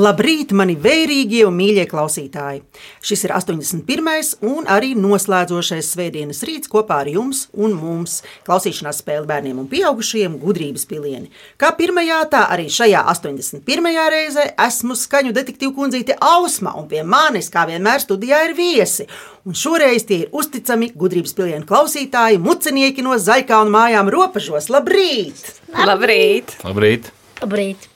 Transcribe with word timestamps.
Labrīt, 0.00 0.52
mani 0.56 0.76
vērīgie 0.80 1.42
un 1.44 1.56
mīļie 1.58 1.82
klausītāji! 1.90 2.60
Šis 3.04 3.24
ir 3.26 3.32
81. 3.36 4.30
un 4.48 4.68
arī 4.70 4.94
noslēdzošais 4.96 5.90
svētdienas 5.92 6.40
rīts 6.46 6.70
kopā 6.72 7.02
ar 7.02 7.10
jums 7.10 7.42
un 7.52 7.74
mums. 7.76 8.20
Klausīšanās 8.46 9.02
spēle 9.02 9.28
bērniem 9.28 9.58
un 9.60 9.66
pieaugušajiem 9.68 10.38
gudrības 10.40 10.86
pilieni. 10.88 11.28
Kā 11.60 11.72
pirmajā, 11.76 12.22
tā 12.32 12.46
arī 12.54 12.70
šajā 12.72 13.02
81. 13.12 13.90
reizē 14.14 14.46
esmu 14.68 14.96
skaņu 14.96 15.34
detektīvu 15.36 15.74
kundzīte 15.76 16.16
Ausma, 16.30 16.72
un 16.80 16.88
pie 16.88 17.04
manis, 17.04 17.52
kā 17.52 17.66
vienmēr, 17.68 18.00
studijā 18.00 18.40
ir 18.48 18.56
viesi. 18.56 19.08
Un 19.44 19.58
šoreiz 19.58 20.08
tie 20.08 20.22
ir 20.24 20.32
uzticami 20.32 20.94
gudrības 20.96 21.36
pilienu 21.36 21.68
klausītāji, 21.68 22.40
mucinieki 22.40 23.04
no 23.04 23.20
Zaļkānu 23.20 23.76
mājām 23.76 24.08
robežos. 24.16 24.72
Labrīt! 24.72 25.44
Labrīt! 25.76 26.60
Labrīt! 26.64 27.16
Labrīt! 27.42 27.89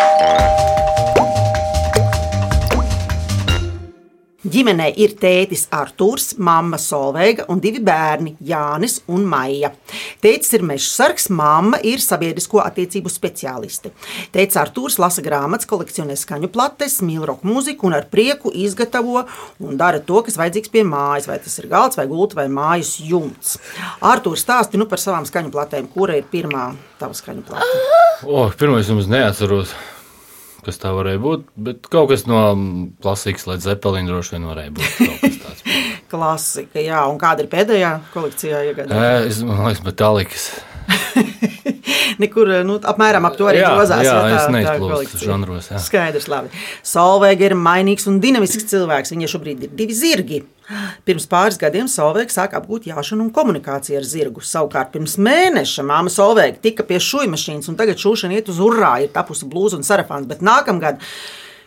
Thank 0.00 0.78
you. 0.78 0.79
Ģimenē 4.40 4.86
ir 4.96 5.12
tētis 5.20 5.66
Arthurs, 5.76 6.30
mamma 6.40 6.78
Solveiga 6.80 7.44
un 7.52 7.58
divi 7.60 7.76
bērni- 7.84 8.38
Jānis 8.50 9.02
un 9.12 9.26
Maija. 9.28 9.68
Tētis 10.24 10.54
ir 10.56 10.62
meža 10.64 10.88
sargs, 10.88 11.28
mamma 11.28 11.76
ir 11.84 12.00
sabiedrisko 12.00 12.62
attiecību 12.64 13.12
speciāliste. 13.12 13.92
Tētis 14.32 14.56
Arthurs 14.56 14.96
lasa 14.96 15.20
grāmatas, 15.20 15.68
kolekcionē 15.68 16.16
skaņu 16.16 16.48
plates, 16.48 17.02
mīl 17.02 17.26
roka 17.26 17.44
mūziku 17.44 17.84
un 17.84 17.92
ar 17.92 18.06
prieku 18.08 18.48
izgatavo 18.50 19.26
un 19.60 19.76
dara 19.76 20.00
to, 20.00 20.22
kas 20.22 20.36
vajadzīgs 20.40 20.72
pie 20.72 20.84
mājas, 20.84 21.28
vai 21.28 21.38
tas 21.38 21.58
ir 21.58 21.68
galds, 21.68 21.96
vai 21.96 22.06
gulta, 22.06 22.36
vai 22.36 22.48
mājas 22.48 22.96
jumts. 22.96 23.58
Arthurs 24.00 24.42
stāsti 24.42 24.78
nu 24.78 24.86
par 24.86 24.96
savām 24.96 25.28
skaņu 25.28 25.52
platēm, 25.52 25.92
kura 25.92 26.16
ir 26.16 26.24
pirmā 26.24 26.74
tava 26.98 27.12
skaņu 27.12 27.44
plate. 27.44 27.80
O, 28.24 28.48
pirmais 28.56 28.88
jums 28.88 29.06
neatceros, 29.06 29.76
kas 30.70 30.80
tā 30.82 30.94
varēja 30.96 31.20
būt, 31.22 31.44
bet 31.68 31.90
kaut 31.92 32.08
kas 32.14 32.24
no 32.30 32.40
klasikas 33.02 33.46
līdz 33.50 33.68
Zeppelina 33.68 34.10
droši 34.10 34.36
vien 34.36 34.48
varēja 34.50 34.74
būt. 34.78 35.36
Klasika, 36.10 36.80
jā, 36.82 37.04
un 37.10 37.20
kāda 37.22 37.44
ir 37.44 37.50
pēdējā 37.52 37.92
kolekcijā 38.14 38.64
iegādāta? 38.70 38.98
Ē, 38.98 39.28
Es 39.28 39.42
domāju, 39.44 39.78
ka 39.78 39.90
Metallikas. 39.90 40.48
Nekur 42.20 42.48
nu, 42.66 42.78
apmēram 42.78 43.26
ap 43.28 43.36
to 43.38 43.46
arī 43.50 43.60
Jā, 43.62 43.70
grozās. 43.74 44.04
jā, 44.04 44.14
tā- 44.14 44.36
es 44.36 44.46
neizplūstu 44.54 45.20
žanros, 45.24 45.68
jā. 45.72 45.78
Skaidrs, 45.80 46.28
labi. 46.28 46.50
Solveiga 46.82 47.46
ir 47.50 47.54
mainīgs 47.56 48.06
un 48.10 48.20
dinamisks 48.20 48.66
cilvēks. 48.72 49.12
Viņai 49.14 49.30
šobrīd 49.34 49.62
ir 49.68 49.74
divi 49.78 49.96
zirgi. 49.96 50.40
Pirms 51.06 51.26
pāris 51.26 51.58
gadiem 51.58 51.88
Solveiga 51.90 52.30
sāka 52.30 52.60
apgūt 52.60 52.84
jāšanu 52.86 53.24
un 53.26 53.30
komunikāciju 53.34 53.96
ar 53.98 54.06
zirgu. 54.06 54.42
Savukārt 54.46 54.92
pirms 54.94 55.16
mēneša 55.18 55.82
māma 55.86 56.10
Solveiga 56.14 56.60
tika 56.62 56.84
pie 56.86 57.00
šūnu 57.02 57.32
mašīnas, 57.34 57.68
un 57.72 57.76
tagad 57.80 57.98
šūšana 57.98 58.36
iet 58.38 58.48
uz 58.52 58.58
urā, 58.62 59.00
ir 59.02 59.08
tapusi 59.14 59.48
blūza 59.50 59.80
un 59.80 59.82
sarafāns. 59.86 60.28
Bet 60.30 60.44
nākamgad 60.46 61.00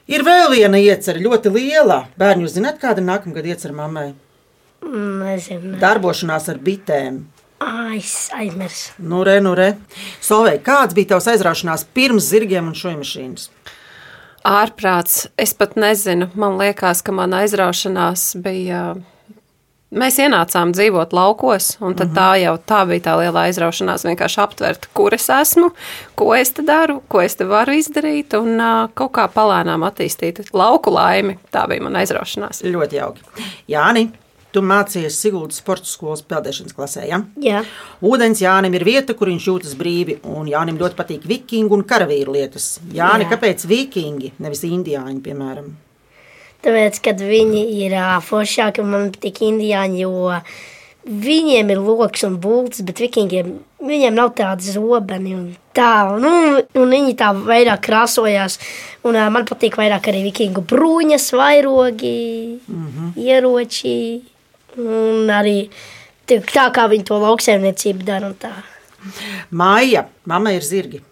ir 0.07 0.23
vēl 0.23 0.51
viena 0.55 0.79
iecerē, 0.79 1.19
ļoti 1.19 1.51
liela. 1.51 2.05
Bērni, 2.17 2.45
jūs 2.47 2.55
zināt, 2.59 2.79
kāda 2.79 3.03
ir 3.03 3.09
nākamgad 3.11 3.43
iecerē 3.51 3.75
mammai? 3.75 4.13
Nezinu. 4.83 5.77
Darbošanās 5.81 6.49
ar 6.51 6.57
bitēm. 6.63 7.23
Es 7.93 8.29
aizmirsu. 8.33 8.93
Nu, 8.97 9.23
re, 9.23 9.39
nu, 9.43 9.53
re. 9.57 9.73
Solveig, 10.23 10.63
kāds 10.65 10.95
bija 10.97 11.13
tavs 11.13 11.29
aizraušanās 11.33 11.85
pirms 11.95 12.27
zirgiem 12.31 12.71
un 12.71 12.77
šūnu 12.77 13.03
mašīnas? 13.03 13.49
Ārprāts. 14.43 15.27
Es 15.39 15.55
pat 15.55 15.77
nezinu. 15.79 16.29
Man 16.35 16.57
liekas, 16.59 17.03
ka 17.05 17.15
mana 17.15 17.43
aizraušanās 17.43 18.33
bija. 18.43 18.93
Mēs 19.93 20.17
ienācām 20.17 20.71
dzīvot 20.73 21.11
laukos, 21.13 21.75
un 21.85 21.93
tad 21.93 22.15
tā 22.15 22.31
jau 22.41 22.55
tā 22.57 22.79
bija 22.89 23.03
tā 23.05 23.13
liela 23.19 23.43
aizraušanās. 23.45 24.07
Vienkārši 24.07 24.39
aptvert, 24.41 24.87
kur 24.97 25.13
es 25.13 25.27
esmu, 25.29 25.69
ko 26.17 26.31
es 26.33 26.49
te 26.57 26.65
daru, 26.65 26.97
ko 27.05 27.21
es 27.21 27.37
te 27.37 27.45
varu 27.45 27.75
izdarīt, 27.77 28.33
un 28.39 28.57
uh, 28.57 28.87
kaut 28.97 29.13
kā 29.19 29.27
palēnām 29.29 29.85
attīstīt 29.85 30.41
lauku 30.49 30.95
laimi. 30.97 31.37
Tā 31.53 31.67
bija 31.69 31.85
mana 31.85 32.01
aizraušanās. 32.01 32.65
Ļoti 32.65 32.99
jauki. 32.99 33.45
Jāni, 33.69 34.07
tu 34.53 34.63
mācījies 34.65 35.19
Sigūdas 35.25 35.61
sporta 35.61 35.89
skolas 35.89 36.23
peldēšanas 36.29 36.75
klasē. 36.77 37.07
Ja? 37.09 37.23
Jā, 37.41 37.63
Ūdens 38.01 38.43
Jānim 38.43 38.75
ir 38.77 38.85
vieta, 38.87 39.15
kur 39.17 39.31
viņš 39.31 39.47
jūtas 39.49 39.77
brīvi, 39.79 40.19
un 40.23 40.47
Jānim 40.51 40.77
ļoti 40.81 40.99
patīk 40.99 41.25
vikingu 41.29 41.79
un 41.79 41.87
karavīru 41.87 42.37
lietas. 42.37 42.77
Jāni, 42.93 43.27
Jā. 43.27 43.33
kāpēc 43.35 43.65
vikingi, 43.69 44.33
nevis 44.43 44.63
indiāņi, 44.69 45.23
piemēram? 45.25 45.73
tāpēc, 46.63 47.01
kad 47.03 47.19
viņi 47.23 47.65
ir 47.83 47.97
ā, 47.99 48.13
foršāki, 48.23 48.85
man 48.87 49.11
patīk 49.13 49.43
indiāņi, 49.49 50.05
jo 50.05 50.31
viņiem 51.03 51.73
ir 51.73 51.81
loks 51.83 52.23
un 52.27 52.37
būtis, 52.39 52.83
bet 52.87 53.01
vikingiem 53.03 53.57
viņiem 53.83 54.15
nav 54.15 54.31
tādas 54.37 54.71
zobeni 54.77 55.33
un 55.35 55.47
tā, 55.75 56.15
nu, 56.23 56.61
un 56.79 56.93
viņi 56.95 57.17
tā 57.19 57.33
vairāk 57.35 57.83
krāsojās, 57.83 58.59
un 59.03 59.17
ā, 59.19 59.27
man 59.33 59.47
patīk 59.49 59.75
vairāk 59.79 60.07
arī 60.11 60.23
vikingu 60.29 60.63
bruņas, 60.69 61.31
vairogi, 61.35 62.13
mm 62.63 62.85
-hmm. 62.85 63.09
ieroči, 63.19 63.95
un 64.79 65.31
arī 65.33 65.57
tā, 66.29 66.67
kā 66.73 66.87
viņi 66.91 67.07
to 67.09 67.19
lauksaimniecību 67.23 68.07
dara 68.07 68.29
un 68.31 68.37
tā. 68.39 68.53
Māja, 69.51 70.07
mamma 70.29 70.53
ir 70.55 70.63
zirgi. 70.65 71.03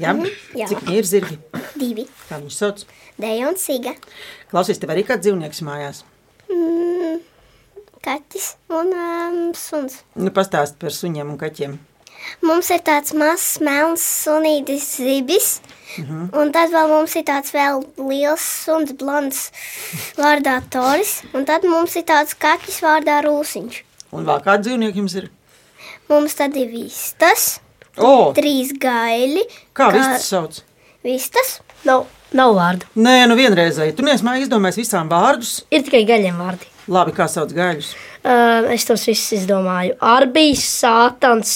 Ja? 0.00 0.14
jā. 0.56 0.68
Cik 0.70 0.86
viņi 0.86 0.98
ir 0.98 1.08
zirgi? 1.08 1.38
Divi. 1.76 2.06
Kā 2.28 2.40
viņš 2.40 2.56
sauc? 2.56 2.84
Dēļa 3.20 3.50
un 3.50 3.60
sīga. 3.60 3.92
Klausies, 4.52 4.80
tev 4.80 4.92
arī 4.94 5.04
kāds 5.08 5.26
dzīvnieks 5.26 5.62
mājās. 5.66 6.02
Kaķis 8.02 8.46
un 8.74 8.88
um, 8.98 9.36
suns. 9.54 10.00
Nu, 10.18 10.32
pastāsti 10.34 10.80
par 10.80 10.94
suņiem 10.94 11.28
un 11.30 11.38
kaķiem. 11.38 11.76
Mums 12.42 12.70
ir 12.74 12.82
tāds 12.86 13.14
mazs 13.14 13.60
melns 13.64 14.04
sunītis 14.24 14.88
zibis. 15.00 15.60
Un 16.32 16.52
tad 16.54 16.70
vēl 16.72 16.88
mums 16.88 17.14
ir 17.20 17.24
tāds 17.28 17.52
vēl 17.52 17.82
liels 18.00 18.44
suns, 18.64 18.94
blonds 18.96 19.50
vārdā 20.16 20.58
Toris. 20.72 21.18
Un 21.36 21.44
tad 21.48 21.66
mums 21.68 21.96
ir 22.00 22.06
tāds 22.08 22.32
kaķis 22.40 22.78
vārdā 22.84 23.18
Rūsiņš. 23.26 23.82
Un 24.16 24.24
vēl 24.28 24.40
kādi 24.44 24.68
dzīvnieki 24.70 25.02
jums 25.02 25.18
ir? 25.20 25.28
Mums 26.08 26.34
tad 26.38 26.56
ir 26.56 26.70
vistas, 26.72 27.58
O, 28.00 28.32
trīs 28.36 28.72
gaili. 28.80 29.44
kā 29.76 29.90
vistas 29.92 30.24
sauc? 30.32 30.62
Vistas. 31.04 31.58
Nav, 31.84 32.06
nav 32.32 32.54
vārdu. 32.56 32.88
Nē, 32.96 33.26
nu 33.28 33.36
vienreizēji. 33.36 33.96
Tu 33.98 34.04
neesi 34.06 34.24
māja 34.24 34.46
izdomājis 34.46 34.78
visām 34.80 35.08
vārdus. 35.12 35.58
Ir 35.68 35.84
tikai 35.84 36.04
gaļiem 36.08 36.38
vārdi. 36.40 36.68
Labi, 36.92 37.12
kā 37.16 37.26
sauc 37.28 37.52
gaļus. 37.56 37.92
Uh, 38.24 38.70
es 38.72 38.84
tos 38.88 39.04
visus 39.06 39.42
izdomāju. 39.42 39.96
Arbijs, 40.00 40.62
sātans 40.82 41.52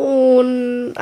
un 0.00 0.50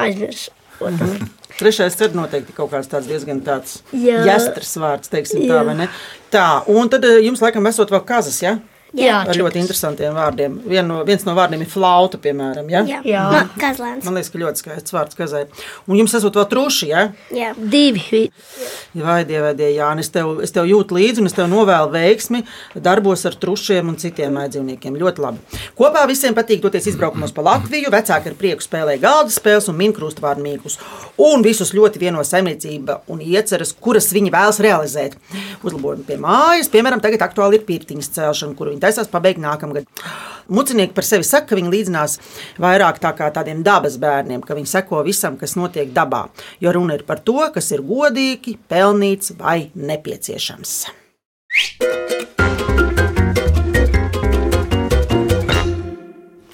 aizmirsu. 0.05 0.53
otru. 0.81 1.09
Trešais 1.59 1.95
ir 2.03 2.15
noteikti 2.19 2.55
kaut 2.57 2.73
kāds 2.73 2.89
tāds 2.91 3.07
diezgan 3.07 3.39
tāds 3.47 3.77
Jā. 3.95 4.25
jāstras 4.27 4.73
vārds, 4.83 5.11
teiksim 5.13 5.45
tā, 5.45 5.61
Jā. 5.61 5.61
vai 5.69 5.77
ne? 5.79 5.87
Tā, 6.35 6.47
un 6.75 6.91
tad 6.91 7.07
eh, 7.07 7.21
jums 7.23 7.43
laikam 7.45 7.69
esot 7.71 7.93
vēl 7.95 8.03
kazas, 8.09 8.41
ja? 8.43 8.57
Jā, 8.95 9.17
Ar 9.27 9.35
ļoti 9.35 9.59
interesantiem 9.59 10.15
vārdiem. 10.15 10.57
Vien 10.71 10.87
no, 10.87 11.01
viens 11.07 11.25
no 11.27 11.35
vārdiem 11.35 11.65
ir 11.65 11.71
flauta, 11.71 12.19
piemēram, 12.23 12.69
ja? 12.71 12.85
Jā, 12.87 13.01
Jā. 13.09 13.23
Ma, 13.33 13.41
kazlēns. 13.59 14.05
Man 14.07 14.15
liekas, 14.15 14.31
ka 14.31 14.41
ļoti 14.43 14.63
skaists 14.63 14.95
vārds 14.95 15.19
kazai. 15.19 15.45
Un 15.91 15.99
jums 15.99 16.15
esot 16.15 16.37
vēl 16.39 16.47
truši, 16.53 16.91
ja? 16.93 17.03
Jā. 17.35 17.51
Divi. 17.59 18.29
Vai 18.95 19.25
dievē, 19.27 19.51
dievē, 19.59 19.73
Jāni, 19.75 20.05
es 20.05 20.13
tev, 20.15 20.37
es 20.47 20.55
tev 20.55 20.69
jūtu 20.71 20.95
līdzi 20.95 21.25
un 21.25 21.31
es 21.31 21.35
tev 21.35 21.49
novēlu 21.51 21.91
veiksmi 21.95 22.45
darbos 22.85 23.25
ar 23.27 23.35
trušiem 23.43 23.91
un 23.91 23.99
citiem 23.99 24.39
aizdzīvniekiem. 24.45 24.95
Ļoti 25.03 25.25
labi. 25.25 25.59
Kopā 25.79 26.05
visiem 26.11 26.37
patīk 26.37 26.63
doties 26.63 26.87
izbraukumos 26.93 27.35
pa 27.35 27.43
Latviju. 27.49 27.91
Vecāki 27.95 28.31
ar 28.31 28.39
prieku 28.39 28.63
spēlē 28.63 28.95
galda 29.03 29.35
spēles 29.35 29.67
un 29.73 29.79
minkrustu 29.81 30.23
vārdu 30.23 30.47
mīklus. 30.47 30.79
Un 31.19 31.43
visus 31.43 31.75
ļoti 31.75 32.03
vieno 32.03 32.23
saimniecība 32.27 33.01
un 33.11 33.23
ieceras, 33.27 33.75
kuras 33.75 34.13
viņi 34.15 34.31
vēlas 34.35 34.63
realizēt. 34.63 35.19
Uzlabojumi 35.67 36.07
pie 36.07 36.21
mājas, 36.23 36.71
piemēram, 36.71 37.03
tagad 37.03 37.27
aktuāli 37.27 37.59
ir 37.59 37.67
pirtiņas 37.67 38.13
celšana, 38.15 38.55
kuru 38.59 38.75
viņi 38.75 38.84
taisās 38.85 39.11
pabeigt 39.11 39.43
nākamgad. 39.43 39.89
Mucinieki 40.53 40.93
par 40.93 41.07
sevi 41.09 41.25
saka, 41.25 41.49
ka 41.51 41.59
viņi 41.59 41.73
līdzinās 41.73 42.19
vairāk 42.61 43.01
tā 43.01 43.15
tādiem 43.17 43.63
dabas 43.65 43.97
bērniem, 44.01 44.45
ka 44.45 44.57
viņi 44.59 44.73
seko 44.75 45.01
visam, 45.07 45.39
kas 45.41 45.57
notiek 45.57 45.93
dabā. 45.97 46.27
Jo 46.61 46.75
runa 46.77 46.99
ir 46.99 47.07
par 47.09 47.25
to, 47.25 47.41
kas 47.55 47.73
ir 47.73 47.85
godīgi, 47.87 48.59
pelnīts 48.69 49.33
vai 49.41 49.71
nepieciešams. 49.75 50.77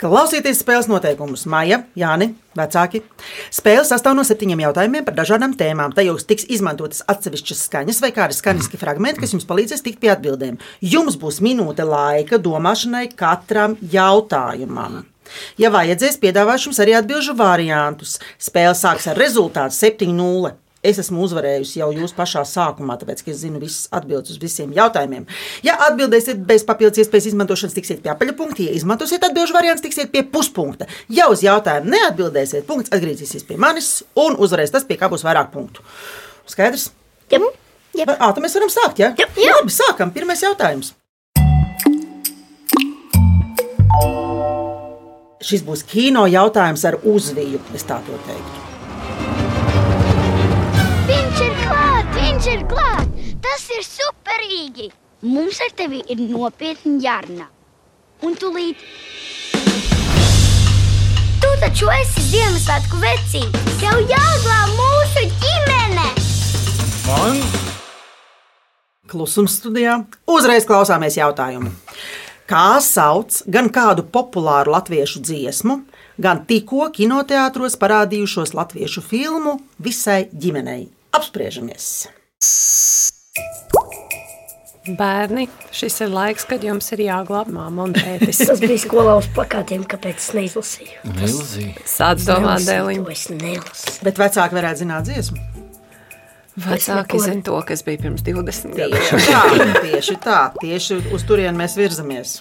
Klausieties 0.01 0.63
spēles 0.63 0.87
noteikumus. 0.89 1.43
Maija, 1.51 1.83
Jāni, 1.99 2.31
vecāki. 2.57 3.03
Spēle 3.53 3.83
sastāv 3.85 4.15
no 4.17 4.23
septiņiem 4.25 4.63
jautājumiem 4.65 5.05
par 5.05 5.19
dažādām 5.19 5.53
tēmām. 5.61 5.93
Tajos 5.93 6.25
tiks 6.25 6.47
izmantotas 6.49 7.03
atsevišķas 7.13 7.61
skaņas 7.67 8.01
vai 8.01 8.09
kādi 8.17 8.39
skaņiski 8.39 8.81
fragmenti, 8.81 9.21
kas 9.21 9.35
jums 9.37 9.45
palīdzēs 9.51 9.85
tikt 9.85 10.01
pie 10.01 10.15
atbildēm. 10.15 10.57
Jums 10.81 11.21
būs 11.21 11.43
minūte 11.45 11.85
laika 11.85 12.41
domāšanai 12.41 13.11
katram 13.13 13.77
jautājumam. 13.93 15.03
Ja 15.61 15.69
vajadzēs, 15.75 16.17
piedāvāšu 16.25 16.71
jums 16.71 16.81
arī 16.81 16.97
atbildžu 16.97 17.37
variantus. 17.37 18.17
Spēle 18.41 18.73
sāks 18.79 19.05
ar 19.13 19.21
rezultātu 19.21 19.77
7-0. 19.77 20.57
Es 20.81 20.97
esmu 20.97 21.21
uzvarējusi 21.27 21.83
jau 21.83 21.91
jūs 21.93 22.15
pašā 22.17 22.41
sākumā, 22.49 22.95
tāpēc, 23.03 23.19
ka 23.21 23.33
es 23.35 23.43
zinu 23.43 23.59
visas 23.61 23.91
atbildes 23.93 24.33
uz 24.33 24.39
visiem 24.41 24.71
jautājumiem. 24.73 25.27
Ja 25.67 25.75
atbildēsiet 25.91 26.41
bez 26.49 26.65
papildus 26.65 27.03
iespējas 27.03 27.27
izmantošanas, 27.29 27.75
tiksiet 27.77 28.01
pie 28.01 28.09
apaļa 28.15 28.33
punkta. 28.39 28.65
Ja 28.65 28.73
izmantosiet 28.79 29.27
atbildžu 29.29 29.53
variantu, 29.59 29.85
tiksiet 29.85 30.09
pie 30.15 30.23
puspunkta. 30.25 30.89
Ja 31.13 31.29
uz 31.29 31.43
jautājumu 31.45 31.93
neatbildēsiet, 31.93 32.65
punkts 32.71 32.95
atgriezīsies 32.97 33.45
pie 33.51 33.59
manis 33.61 33.91
un 34.17 34.39
uzvarēs 34.41 34.73
tas, 34.73 34.89
pie 34.89 34.97
kā 34.97 35.11
būs 35.13 35.27
vairāk 35.27 35.53
punktu. 35.53 35.85
Skaidrs? 36.49 36.89
Jā, 37.29 38.07
Vai- 38.07 38.17
Ā, 38.17 38.31
tad 38.33 38.41
mēs 38.41 38.57
varam 38.57 38.73
sākt, 38.73 39.05
jā? 39.05 39.13
Jā. 39.21 39.27
Jā. 39.37 39.59
Labi, 39.61 39.75
sākam. 39.75 40.13
Pirmais 40.15 40.41
jautājums. 40.41 40.95
Šis 45.45 45.61
būs 45.67 45.85
kino 45.85 46.25
jautājums 46.31 46.85
ar 46.89 46.97
uzviju, 47.05 47.61
es 47.75 47.85
tā 47.85 48.01
to 48.07 48.17
teiktu. 48.25 48.70
Superīgi. 54.61 54.91
Mums 55.23 55.61
ar 55.61 55.73
tevi 55.77 56.03
ir 56.09 56.21
nopietni 56.21 57.01
jārunā. 57.05 57.47
Un 58.25 58.37
tūlīt. 58.37 58.77
Tu 61.41 61.51
taču 61.61 61.89
esi 61.93 62.25
Ziemassvētku 62.31 63.01
vecītis. 63.01 63.79
Tev 63.81 64.01
jāglāb 64.09 64.75
mūsu 64.77 65.25
ģimene. 65.41 66.09
Man 67.07 67.41
Klusums 69.11 69.57
studijā. 69.59 70.05
Uzreiz 70.31 70.67
klausāmies 70.69 71.17
jautājumu. 71.19 71.73
Kā 72.47 72.81
sauc 72.83 73.43
gan 73.47 73.71
kādu 73.71 74.05
populāru 74.05 74.75
latviešu 74.75 75.23
dziesmu, 75.23 75.81
gan 76.19 76.45
tikko 76.47 76.91
kinoteātros 76.95 77.79
parādījušos 77.81 78.55
latviešu 78.55 79.03
filmu 79.03 79.59
visai 79.83 80.25
ģimenei? 80.31 80.89
Apspriežamies! 81.17 81.91
Bērni, 84.89 85.45
šis 85.77 85.99
ir 86.07 86.09
laiks, 86.09 86.47
kad 86.49 86.63
jums 86.65 86.87
ir 86.97 87.03
jāglāb 87.05 87.51
māma 87.53 87.85
un 87.85 87.93
tētis. 87.93 88.39
tas 88.49 88.63
bija 88.63 88.79
skolā 88.81 89.19
uz 89.21 89.27
plakātiem, 89.37 89.83
kāpēc 89.85 90.17
es 90.23 90.31
neizlasīju. 90.39 91.03
milzīgi. 91.19 91.85
Sāc 91.85 92.25
domāt, 92.25 92.65
dēliņ. 92.65 93.03
to 93.05 93.13
Es 93.13 93.27
nelasīju. 93.35 93.99
Bet 94.07 94.21
vecāki 94.23 94.57
varētu 94.57 94.83
zināt 94.87 95.05
dziesmu. 95.11 95.43
Vecāki 96.61 97.15
neko- 97.15 97.21
zina 97.25 97.43
to, 97.47 97.59
kas 97.69 97.85
bija 97.87 98.01
pirms 98.07 98.25
20 98.27 98.75
gadiem. 98.77 99.05
Tieši 99.05 99.29
tā, 99.29 99.83
tieši 99.85 100.17
tā, 100.25 100.39
tieši 100.61 100.99
uz 101.15 101.25
turieni 101.29 101.57
mēs 101.61 101.77
virzamies. 101.79 102.39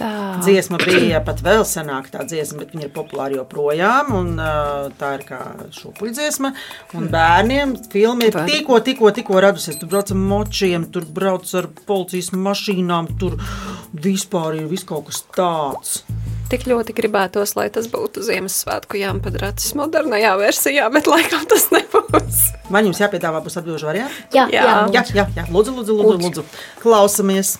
Tā. 0.00 0.10
Dziesma 0.40 0.78
bija 0.80 1.18
pat 1.24 1.42
vēl 1.44 1.60
senāka, 1.68 2.08
tā 2.14 2.24
dziesma, 2.24 2.62
bet 2.62 2.70
viņa 2.72 2.86
ir 2.86 2.92
populāra 2.94 3.36
joprojām. 3.36 4.14
Un, 4.16 4.30
uh, 4.40 4.86
tā 4.96 5.10
ir 5.18 5.26
kā 5.28 5.40
šūpuļdziesma. 5.76 6.52
Un 6.96 7.10
bērniem 7.12 7.74
filma 7.92 8.30
ir 8.30 8.38
tikko, 8.48 8.78
tikko, 8.86 9.10
tikko 9.18 9.42
radusies. 9.44 9.76
Tur 9.80 9.90
brauc 9.92 10.08
ar 10.14 10.22
močiem, 10.22 10.86
tur 10.94 11.04
brauc 11.04 11.44
ar 11.60 11.68
policijas 11.84 12.32
mašīnām, 12.32 13.12
tur 13.20 13.36
vispār 13.92 14.62
ir 14.62 14.70
vis 14.72 14.86
kaut 14.88 15.10
kas 15.10 15.20
tāds. 15.36 16.00
Tik 16.50 16.64
ļoti 16.66 16.96
gribētos, 16.96 17.52
lai 17.54 17.68
tas 17.70 17.84
būtu 17.92 18.24
Ziemassvētku 18.26 18.98
jāmpadrats 18.98 19.68
modernajā 19.78 20.32
versijā, 20.40 20.88
bet 20.90 21.06
laikam 21.06 21.44
tas 21.46 21.68
nebūs. 21.70 22.40
Vai 22.72 22.82
jums 22.88 22.98
jāpiedāvā 23.04 23.44
būs 23.44 23.60
atbildžu 23.60 23.86
varianti? 23.86 24.24
Jā, 24.34 24.48
Jā. 24.50 24.64
jā, 24.90 25.04
Jā, 25.14 25.28
jā. 25.36 25.44
Lūdzu, 25.52 25.76
lūdzu, 25.76 26.00
lūdzu, 26.00 26.24
lūdzu. 26.26 26.44
klausamies. 26.82 27.54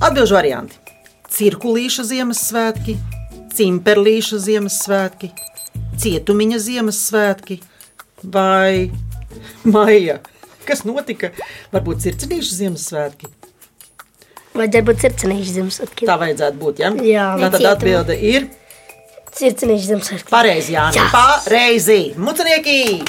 Atbildžu 0.00 0.38
varianti. 0.38 0.85
Cirkulīša 1.36 2.04
Ziemassvētki, 2.08 2.94
Cimperlīša 3.56 4.38
Ziemassvētki, 4.46 5.28
Cietumiņa 6.00 6.60
Ziemassvētki 6.64 7.58
vai 8.32 8.88
Maija. 9.68 10.18
Kas 10.66 10.82
notika? 10.88 11.30
Varbūt 11.74 12.00
circinīša 12.06 12.56
Ziemassvētki. 12.62 13.28
Vajadzēja 14.56 14.86
būt 14.88 15.02
circenīšu 15.04 15.52
Ziemassvētkiem. 15.58 16.08
Tā 16.08 16.16
vajadzētu 16.22 16.60
būt. 16.62 16.80
Ja? 16.80 16.92
Jā. 17.04 17.26
tā 17.44 17.52
tad 17.58 17.68
atbilde 17.74 18.16
ir 18.16 18.48
Circenīšu 19.36 19.90
Ziemassvētkiem. 19.92 20.32
pareizi. 20.32 20.72
Jā, 20.72 20.88
Jā. 20.96 21.06
pareizi. 21.12 22.00
Mucenieki! 22.16 23.04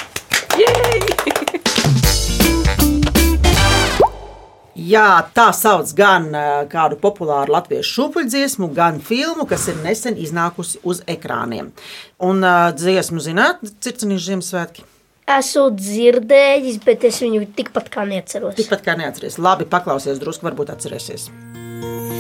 Jā, 4.88 5.08
tā 5.36 5.50
sauc 5.56 5.90
gan 5.98 6.30
uh, 6.32 6.66
kādu 6.72 6.96
populāru 7.02 7.56
latviešu 7.56 7.90
šūpuļdziesmu, 7.96 8.70
gan 8.78 9.02
filmu, 9.04 9.48
kas 9.50 9.66
ir 9.72 9.82
nesen 9.84 10.20
iznākusi 10.22 10.80
uz 10.88 11.02
ekrāniem. 11.10 11.74
Un 12.24 12.46
uh, 12.46 12.70
dziesmu 12.78 13.24
zināt, 13.24 13.66
Circenīšu 13.84 14.32
Ziemassvētki. 14.32 14.86
Esmu 15.28 15.66
dzirdējis, 15.76 16.78
bet 16.86 17.04
es 17.10 17.20
viņu 17.20 17.50
tikpat 17.58 17.90
kā 17.92 18.06
neatceros. 18.08 18.56
Tikpat 18.56 18.86
kā 18.86 18.96
neatceries. 18.96 19.36
Labi, 19.44 19.68
paklausies 19.68 20.22
drusku, 20.24 20.48
varbūt 20.48 20.72
atcerēsies. 20.78 21.28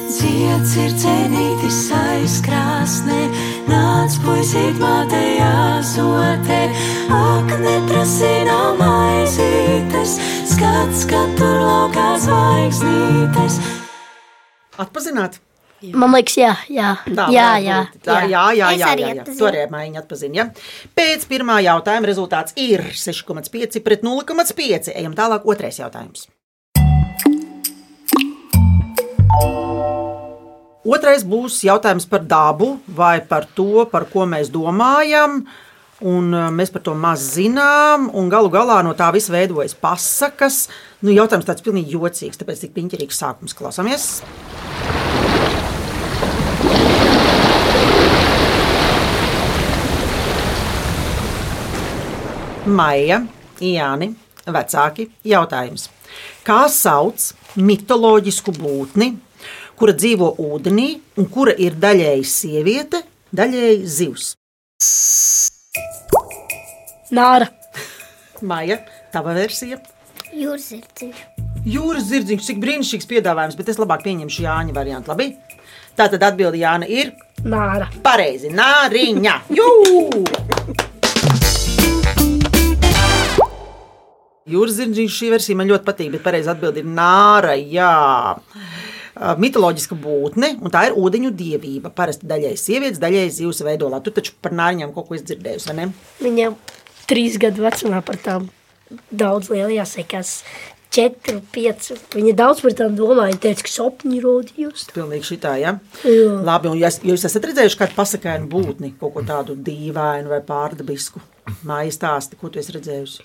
Zieds 0.07 0.77
ir 0.79 0.93
cenītis 0.95 1.77
aizkrāsnē, 1.91 3.17
nāc 3.67 4.13
puisīt 4.23 4.77
mātejā 4.79 5.81
zotē, 5.83 6.59
ak, 7.11 7.51
neprasīnā 7.59 8.59
maizītes, 8.79 10.13
skats, 10.53 11.01
kad 11.11 11.33
tur 11.35 11.59
laukā 11.59 12.05
zvaigznītes. 12.23 13.59
Atpazināt? 14.79 15.41
Man 15.91 16.15
liekas, 16.15 16.39
jā, 16.39 16.55
jā, 16.71 16.93
Tā, 17.03 17.27
jā, 17.35 17.49
jā. 17.67 17.81
Tā, 17.99 18.21
jā, 18.31 18.45
jā, 18.55 18.71
jā, 18.79 18.95
jā, 19.03 19.11
jā. 19.19 19.27
To 19.27 19.51
arī 19.51 19.67
mājiņa 19.75 20.05
atpazina. 20.05 20.39
Ja? 20.39 20.47
Pēc 20.95 21.27
pirmā 21.27 21.59
jautājuma 21.67 22.07
rezultāts 22.07 22.55
ir 22.55 22.87
6,5 22.95 23.83
pret 23.83 24.07
0,5. 24.07 24.95
Ejam 24.95 25.19
tālāk, 25.19 25.45
otrais 25.45 25.83
jautājums. 25.83 26.29
Otrais 30.87 31.25
būs 31.27 31.65
jautājums 31.67 32.05
par 32.07 32.21
dabu 32.23 32.77
vai 32.95 33.17
par 33.19 33.43
to, 33.57 33.83
par 33.91 34.05
ko 34.07 34.23
mēs 34.23 34.47
domājam. 34.47 35.41
Un 36.07 36.29
uh, 36.31 36.45
mēs 36.53 36.71
par 36.71 36.83
to 36.85 36.93
maz 36.95 37.25
zinām, 37.33 38.05
un 38.15 38.29
galu 38.31 38.47
galā 38.53 38.77
no 38.85 38.93
tā 38.95 39.09
viss 39.11 39.27
veidojas 39.33 39.75
pasakas. 39.75 40.67
Nu, 41.01 41.11
jautājums 41.11 41.49
tāds 41.49 41.65
pilnīgi 41.65 41.97
jocīgs, 41.97 42.39
tāpēc 42.39 42.63
tik 42.63 42.75
piņķerīgs 42.77 43.19
sākums 43.19 43.57
klausāmies. 43.57 44.21
Maija, 52.67 53.25
Jāni, 53.59 54.13
vecāki 54.47 55.09
jautājums. 55.27 55.89
Kā 56.47 56.67
sauc 56.71 57.31
mitoloģisku 57.59 58.55
būtni, 58.55 59.17
kura 59.77 59.93
dzīvo 59.93 60.31
ūdenī 60.41 60.87
un 61.21 61.27
kura 61.29 61.53
ir 61.53 61.75
daļēji 61.77 62.25
sieviete, 62.25 63.03
daļēji 63.37 63.83
zivs? 63.97 64.31
Nāra. 67.13 67.47
Maija, 68.41 68.79
tava 69.13 69.33
versija. 69.37 69.79
Jūras 70.33 70.67
zirdziņš. 70.73 71.21
Jūras 71.67 72.05
zirdziņš, 72.09 72.43
cik 72.49 72.59
brīnišķīgs 72.61 73.07
piedāvājums, 73.09 73.57
bet 73.57 73.69
es 73.71 73.79
labāk 73.81 74.03
pieņemšu 74.05 74.43
Jāņa 74.45 74.75
variantu. 74.75 75.13
Labi? 75.13 75.31
Tā 75.97 76.05
tad 76.13 76.21
atbilde 76.27 76.59
Jāna 76.61 76.85
ir 76.89 77.13
Nāra. 77.45 77.87
pareizi. 78.05 78.51
Nāriņa! 78.53 79.39
Jū! 79.57 79.67
Jūras 84.47 84.77
zirdziņš 84.77 85.15
šī 85.19 85.29
versija 85.33 85.59
man 85.59 85.67
ļoti 85.67 85.83
patīk, 85.89 86.11
bet 86.13 86.23
pareizi 86.23 86.47
atbilde 86.53 86.79
ir 86.79 86.87
nāra. 86.87 87.57
Jā. 87.57 88.37
Mitoloģiska 89.41 89.95
būtne, 90.01 90.53
un 90.61 90.73
tā 90.73 90.87
ir 90.89 90.95
ūdeņu 90.99 91.31
dievība. 91.37 91.91
Parasti 91.95 92.27
daļai 92.29 92.55
sievietes, 92.59 92.99
daļai 93.01 93.27
zivs 93.33 93.63
veidolā. 93.65 93.99
Tu 94.05 94.11
taču 94.15 94.33
par 94.41 94.55
nāriņām 94.57 94.93
kaut 94.95 95.07
ko 95.09 95.17
esi 95.17 95.25
dzirdējusi, 95.31 95.69
vai 95.71 95.75
ne? 95.79 95.87
Viņa 96.21 96.49
trīs 97.09 97.37
gadu 97.41 97.65
vecumā 97.65 98.01
par 98.05 98.17
tām 98.23 98.49
daudz 99.11 99.49
liela 99.53 99.71
jāsakās. 99.81 100.41
Četri, 100.97 101.41
pieci. 101.51 101.97
Viņa 102.15 102.33
daudz 102.39 102.61
par 102.63 102.73
tām 102.79 102.93
domāja. 102.95 103.33
Viņa 103.33 103.41
teica, 103.43 103.65
ka 103.67 103.71
sapņi 103.73 104.21
rodījus. 104.23 104.85
Pilnīgi 104.95 105.27
šitā, 105.33 105.57
ja? 105.59 105.73
Jā. 106.07 106.29
Labi, 106.47 106.69
un 106.71 106.77
ja 106.79 106.87
es- 106.87 107.01
jūs 107.03 107.25
esat 107.27 107.43
redzējuši 107.49 107.77
kādu 107.81 107.97
pasakainu 107.97 108.47
būtni, 108.47 108.93
kaut 108.99 109.13
ko 109.13 109.21
tādu 109.27 109.55
dīvainu 109.55 110.31
vai 110.31 110.39
pārdabisku? 110.47 111.19
Māja 111.67 111.91
stāsti, 111.91 112.39
ko 112.39 112.47
tu 112.49 112.59
esi 112.59 112.71
redzējusi? 112.71 113.21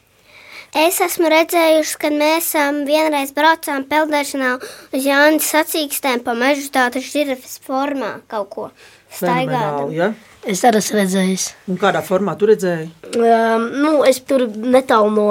Es 0.73 1.03
esmu 1.05 1.29
redzējusi, 1.29 1.97
kad 2.01 2.15
mēs 2.17 2.47
um, 2.57 2.79
vienreiz 2.89 3.35
braucām 3.37 3.83
peldēšanā 3.91 4.55
uz 4.97 5.05
Jānis 5.05 5.51
sacīkstēm 5.53 6.23
pa 6.25 6.33
mežu 6.33 6.71
tādu 6.73 7.03
žirafes 7.05 7.59
formā 7.61 8.15
kaut 8.33 8.49
ko 8.55 8.65
staigādam. 9.13 9.93
Fenomenāli, 9.93 9.99
ja? 9.99 10.09
Es 10.49 10.65
arī 10.65 10.81
esmu 10.81 10.97
redzējis. 10.97 11.45
Un 11.69 11.77
kādā 11.83 12.01
formā 12.07 12.39
tu 12.41 12.49
redzēji? 12.49 12.89
Um, 13.21 13.67
nu, 13.85 13.93
es 14.09 14.23
tur 14.25 14.47
netālu 14.49 15.13
no, 15.13 15.27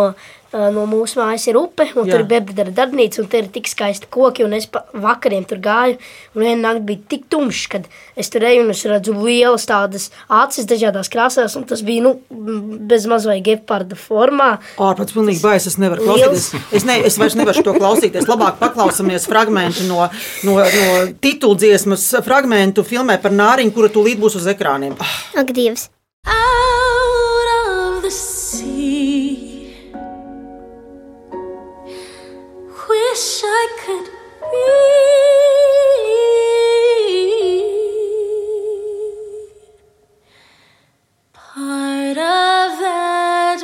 no 0.51 0.84
mūsu 0.89 1.20
mājas 1.22 1.46
ir 1.48 1.58
upe, 1.60 1.86
un 1.96 2.08
Jā. 2.08 2.15
tur 2.15 2.24
ir 2.24 2.27
bebedara 2.29 2.74
darbnīca, 2.75 3.22
un 3.24 3.29
tur 3.31 3.46
ir 3.46 3.50
tik 3.53 3.70
skaisti 3.72 4.10
koki, 4.12 4.43
un 4.43 4.55
es 4.58 4.67
vakariem 4.72 5.46
tur 5.48 5.62
gāju, 5.63 5.98
un 6.36 6.43
viena 6.43 6.60
nakti 6.65 6.84
bija 6.89 7.03
tik 7.13 7.27
tumšs, 7.31 7.67
kad 7.72 7.88
es 8.20 8.31
tur 8.34 8.43
eju, 8.48 8.65
un 8.65 8.74
es 8.74 8.84
redzu 8.89 9.15
lielas 9.15 9.67
tādas 9.70 10.10
acis 10.27 10.67
dažādās 10.70 11.12
krāsās, 11.12 11.55
un 11.60 11.67
tas 11.70 11.84
bija, 11.88 12.03
nu, 12.08 12.15
bez 12.91 13.08
maz 13.10 13.27
vai 13.29 13.39
geparda 13.46 13.96
formā. 14.00 14.51
Ārpats 14.81 15.15
pilnīgi 15.15 15.43
bais, 15.43 15.67
es 15.70 15.79
nevaru 15.81 16.10
klausīties. 16.10 16.50
Es, 16.81 16.88
ne, 16.88 17.00
es 17.08 17.17
vairs 17.22 17.38
nevaru 17.39 17.63
to 17.65 17.75
klausīties. 17.77 18.27
Labāk 18.29 18.60
paklausāmies 18.62 19.27
fragmentu 19.31 19.88
no, 19.88 20.03
no, 20.48 20.58
no 20.60 20.89
tituldziesmas 21.24 22.10
fragmentu 22.25 22.86
filmē 22.88 23.17
par 23.24 23.36
nāriņu, 23.36 23.75
kura 23.75 23.91
tūlīt 23.93 24.20
būs 24.22 24.39
uz 24.41 24.51
ekrāniem. 24.51 24.98
Ak, 25.38 25.55
Dievs! 25.55 25.89
Out 26.27 27.48
of 27.65 28.03
the 28.03 28.12
sea, 28.12 29.50
wish 33.12 33.41
I 33.44 33.68
could 33.84 34.08
be 34.51 34.68
part 41.34 42.18
of 42.18 42.80
that 42.80 43.62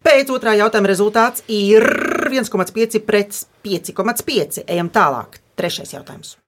Pēc 0.00 0.30
otrā 0.34 0.56
jautājuma 0.58 0.90
rezultāts 0.90 1.44
ir 1.46 1.86
1,5 2.26 2.98
pret 3.06 3.44
5,5. 3.62 4.64
Ejam 4.66 4.90
tālāk. 4.90 5.38
Trešais 5.54 5.94
jautājums. 5.94 6.40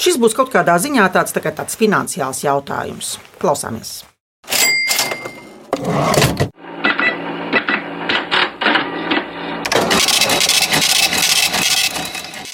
Šis 0.00 0.14
būs 0.16 0.32
kaut 0.32 0.48
kādā 0.48 0.78
ziņā 0.80 1.10
tāds, 1.12 1.34
tā 1.36 1.42
tāds 1.44 1.76
finansiāls 1.76 2.38
jautājums. 2.40 3.18
Klausāmies! 3.36 3.98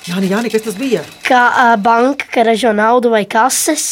Jā, 0.06 0.18
jā, 0.26 0.40
kas 0.50 0.64
tas 0.64 0.80
bija? 0.80 1.04
Kā 1.22 1.44
uh, 1.52 1.76
banka, 1.78 2.26
ka 2.34 2.42
ražo 2.48 2.74
naudu 2.74 3.14
vai 3.14 3.22
kases. 3.30 3.86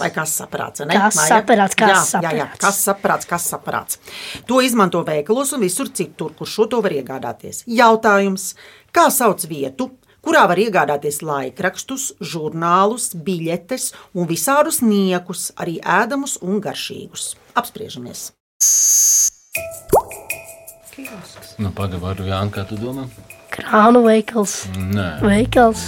Vai 0.00 0.08
kas 0.16 0.32
saprāts? 0.40 0.86
Kases 0.88 1.36
aparāts, 1.36 1.76
kases 1.76 2.16
jā, 2.16 2.22
jā, 2.24 2.32
jā, 2.32 2.48
aparāts. 2.48 2.64
kas 2.64 2.80
saprāts, 2.80 3.28
kas 3.28 3.50
saprāts. 3.52 4.00
To 4.48 4.64
izmanto 4.64 5.04
veikalos 5.04 5.52
un 5.52 5.68
visur 5.68 5.92
citur, 5.92 6.32
kur 6.38 6.48
šo 6.48 6.64
to 6.72 6.80
var 6.80 6.96
iegādāties. 6.96 7.66
Jautājums, 7.68 8.54
kā 8.88 9.10
sauc 9.12 9.44
vietu, 9.52 9.92
kurā 10.26 10.42
var 10.50 10.58
iegādāties 10.58 11.20
laikrakstus, 11.22 12.08
žurnālus, 12.20 13.12
biļetes 13.14 13.92
un 14.18 14.26
visādus 14.30 14.82
niekus, 14.82 15.52
arī 15.62 15.78
ēdamus 15.80 16.38
un 16.42 16.58
garšīgus? 16.64 17.34
Apspriežamies! 17.56 18.32
Nu, 21.60 21.70
pagaidi, 21.76 22.00
varu 22.02 22.26
Jānis, 22.26 22.52
kā 22.56 22.64
tu 22.68 22.76
domā? 22.80 23.06
Krānu 23.52 24.02
veikals. 24.04 24.64
Nē, 24.76 25.06
Veikals. 25.24 25.84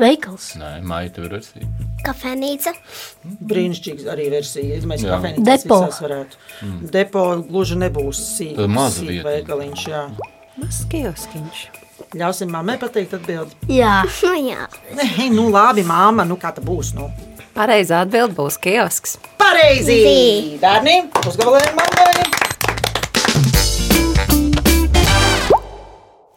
Veikals. 0.00 0.50
nē 0.60 1.00
tev 1.14 1.24
ir 1.28 1.34
versija. 1.36 1.68
Kafejnīca. 2.04 2.72
Brīnišķīgs 3.52 4.08
arī 4.12 4.26
versija. 4.32 4.80
Mēs 4.88 5.04
Jā. 5.04 5.14
kafejnīcās 5.16 5.64
Depo. 5.64 5.78
visās 5.84 6.00
varētu. 6.04 6.40
Depo 6.92 7.24
gluži 7.48 7.78
nebūs 7.80 8.20
sīk, 8.36 8.56
Tad 8.56 8.72
maza 8.72 9.00
sīk 9.00 9.08
vietiņa. 9.12 9.28
veikaliņš. 9.30 9.86
Jā. 9.92 10.02
Mazs 10.60 10.82
kioskiņš. 10.92 11.62
Ļausim 12.16 12.50
mammai 12.50 12.76
pateikt 12.80 13.14
atbildi. 13.18 13.56
Jā, 13.70 14.00
Nu 14.22 14.34
jā. 14.50 14.66
Nē, 14.96 15.30
nu 15.34 15.48
labi, 15.52 15.84
māma, 15.86 16.26
nu 16.26 16.38
kā 16.40 16.52
tā 16.56 16.64
būs? 16.64 16.94
Nu? 16.98 17.10
Pareizā 17.54 18.04
atbild 18.04 18.34
būs 18.36 18.58
kiosks. 18.62 19.18
Pareizi! 19.40 20.58
Bērni, 20.62 21.02
uzgabalējam 21.26 21.76
mammai! 21.78 22.28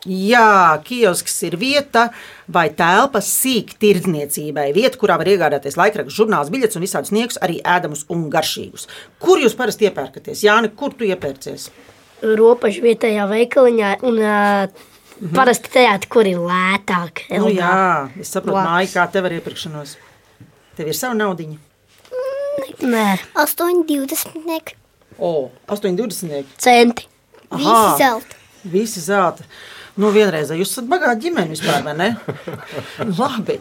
Jā, 0.04 0.82
kiosks 0.84 1.38
ir 1.48 1.56
vieta 1.56 2.10
vai 2.52 2.66
telpa 2.76 3.22
sīk 3.24 3.78
tirdzniecībai. 3.80 4.66
Vieta, 4.76 5.00
kurā 5.00 5.16
var 5.22 5.30
iegādāties 5.32 5.80
laikrakstus, 5.80 6.18
žurnālus, 6.18 6.52
biļetes 6.52 6.76
un 6.76 6.84
visādus 6.84 7.14
sniegus, 7.14 7.40
arī 7.40 7.62
ēdamus 7.64 8.04
un 8.12 8.28
garšīgus. 8.34 8.90
Kur 9.24 9.40
jūs 9.40 9.56
parasti 9.56 9.88
iepērkaties? 9.88 10.44
Jā, 10.44 10.60
kur 10.76 10.92
tu 10.98 11.08
iepērcies? 11.08 11.70
robeža 12.24 12.84
vietējā 12.84 13.28
veikaliņā 13.30 13.94
un 14.08 14.20
uh, 14.24 14.84
parasti 15.36 15.72
tajā, 15.74 15.98
kur 16.12 16.28
ir 16.30 16.40
lētāk. 16.44 17.24
Nu, 17.30 17.48
Elgā. 17.50 17.60
jā, 17.60 18.22
es 18.24 18.32
saprotu, 18.34 18.60
māja, 18.62 18.90
kā 18.96 19.06
tev 19.14 19.30
ir 19.30 19.38
iepirkšanos. 19.40 19.96
Tev 20.78 20.90
ir 20.90 20.98
sava 20.98 21.18
naudiņa. 21.20 21.58
Nē, 22.84 23.06
8,20. 23.36 24.74
O, 25.20 25.50
8,20. 25.68 26.44
centi. 26.58 27.08
Visi 27.54 27.98
zelta. 27.98 28.36
Visi 28.64 29.02
zelta. 29.04 29.46
Nu, 29.94 30.10
vienreiz 30.10 30.50
jūs 30.50 30.72
esat 30.72 30.88
bagāti 30.90 31.28
ģimene 31.28 31.52
vispār, 31.54 31.84
vai 31.86 31.94
ne? 31.94 32.08
Labi. 33.20 33.60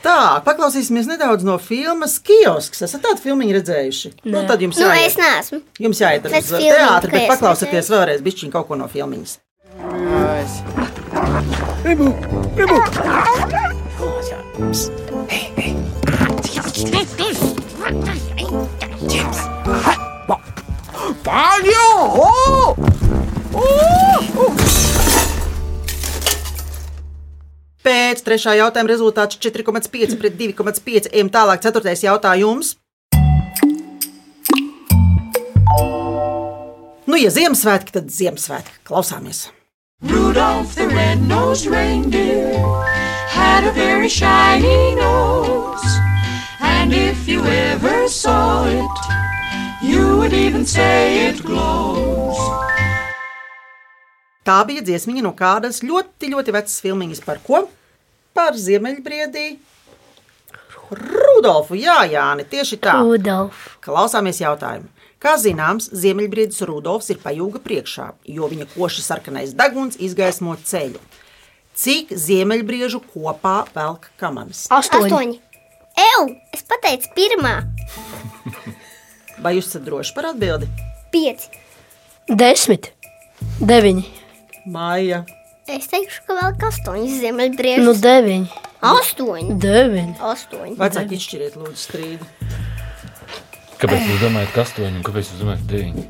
Tā, 0.00 0.40
paklausīsimies 0.46 1.10
nedaudz 1.10 1.44
no 1.44 1.58
filmas 1.60 2.16
Kiosks. 2.24 2.80
Esat 2.86 3.04
tādu 3.04 3.20
filmu 3.20 3.44
redzējuši? 3.52 4.14
Nu, 4.24 4.46
tad 4.48 4.64
jums 4.64 4.80
Nu, 4.80 4.88
jāiet. 4.88 5.10
es 5.10 5.18
neesmu. 5.20 5.60
Jums 5.84 6.00
jāiet 6.00 6.24
uz 6.30 6.32
teātri, 6.54 7.12
bet 7.12 7.26
es 7.26 7.32
paklausieties 7.34 7.92
vēlreiz 7.92 8.24
bišķiņ 8.24 8.54
kaut 8.54 8.70
ko 8.70 8.80
no 8.80 8.88
filmiņas. 8.88 9.36
Pēc 27.84 28.22
trešā 28.24 28.54
jautājuma 28.56 28.88
rezultāts 28.88 29.36
4,5 29.42 30.14
pret 30.20 30.38
2,5. 30.38 31.10
Ejam 31.10 31.28
tālāk, 31.34 31.60
ceturtais 31.66 32.06
jautājums. 32.06 32.76
Nu, 37.04 37.18
ja 37.20 37.34
Ziemassvētki, 37.34 37.98
tad 37.98 38.08
Ziemassvētki. 38.14 38.80
Klausāmies! 38.88 39.48
Rudolph 40.34 40.74
the 40.74 40.88
red-nosed 40.88 41.66
reindeer 41.66 42.50
had 43.30 43.62
a 43.62 43.70
very 43.70 44.08
shiny 44.08 44.96
nose. 44.96 45.86
And 46.58 46.92
if 46.92 47.28
you 47.28 47.44
ever 47.46 48.08
saw 48.08 48.66
it, 48.66 48.98
you 49.80 50.18
would 50.18 50.32
even 50.32 50.66
say 50.66 51.28
it 51.28 51.38
glows. 51.38 52.34
Tā 54.42 54.58
bija 54.66 54.82
dziesmiņa 54.82 55.22
no 55.22 55.30
kādas 55.38 55.84
ļoti, 55.86 56.32
ļoti 56.34 56.56
vecas 56.58 56.82
filmiņas. 56.82 57.22
Par 57.22 57.38
ko? 57.46 57.68
Par 58.34 58.58
Ziemeļbriedī. 58.58 59.46
Rudolfu, 60.90 61.78
jā, 61.78 62.00
Jāni, 62.10 62.42
tieši 62.50 62.82
tā. 62.82 62.98
Rudolf. 63.06 63.78
Klausāmies 63.86 64.42
jautājumu. 64.42 64.90
Kā 65.24 65.38
zināms, 65.40 65.86
Ziemeļbriedis 65.96 66.60
Rudolfs 66.68 67.06
ir 67.14 67.16
pajūga 67.22 67.62
priekšā, 67.64 68.10
jo 68.28 68.48
viņa 68.50 68.66
koši 68.74 69.04
sarkanais 69.06 69.54
deguns 69.56 69.96
izgaismo 69.96 70.52
ceļu. 70.68 71.00
Cik 71.74 72.12
ziemeļbriežu 72.12 73.00
kopā 73.08 73.62
velk 73.72 74.10
kamanas? 74.20 74.66
Astoņi. 74.68 75.40
Ew, 76.04 76.26
es 76.52 76.66
pateicu 76.68 77.08
pirmā. 77.16 77.54
Vai 79.42 79.54
jūs 79.56 79.70
esat 79.72 79.86
droši 79.86 80.12
par 80.14 80.28
atbildi? 80.34 80.68
Pieci. 81.14 81.48
Desmit. 82.28 82.90
Deviņi. 83.64 84.04
Māja. 84.76 85.22
Es 85.64 85.88
teikšu, 85.88 86.26
ka 86.28 86.36
vēl 86.36 86.58
kā 86.60 86.68
astoņi 86.68 87.18
ziemeļbrieži. 87.22 87.86
Nu, 87.88 87.96
deviņi. 87.96 88.62
astoņi. 88.92 89.56
Deviņi. 89.64 90.14
Astoņi. 90.34 90.76
Vecāki 90.84 91.16
izšķiriet, 91.16 91.56
lūdzu, 91.56 91.80
strīdu. 91.80 92.28
Kāpēc 93.80 94.04
jūs 94.08 94.20
domājat, 94.22 94.50
ka 94.54 94.62
astoņi 94.64 94.90
un 94.98 95.04
kāpēc 95.06 95.30
jūs 95.32 95.40
domājat, 95.42 95.62
ka 95.64 95.72
deviņi? 95.74 96.04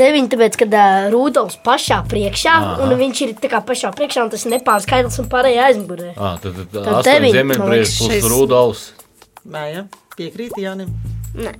Deviņi, 0.00 0.30
tāpēc, 0.34 0.56
kad 0.62 0.76
uh, 0.78 1.08
Rudolfs 1.12 1.58
pašā 1.66 1.98
priekšā, 2.10 2.54
Aha. 2.60 2.78
un 2.86 2.94
viņš 3.00 3.20
ir 3.26 3.34
tā 3.42 3.50
kā 3.52 3.60
pašā 3.66 3.90
priekšā, 3.96 4.24
un 4.26 4.32
tas 4.32 4.46
ir 4.46 4.54
nepārskaidrs 4.56 5.20
un 5.22 5.28
pārējā 5.32 5.66
aizmugurē. 5.70 6.14
Ah, 6.16 6.38
tad, 6.42 6.56
tad, 6.56 6.72
Tad 6.72 6.88
astoņi 7.00 7.10
deviņi, 7.10 7.34
man 7.34 7.38
ziemeļbrieži 7.40 7.84
liekas, 7.84 7.98
plus 8.00 8.16
šis- 8.16 8.30
Rudolfs. 8.34 8.86
Māja. 9.50 9.84
Piekrīt 10.16 10.58
Jānim. 10.60 10.90
Nē. 11.36 11.54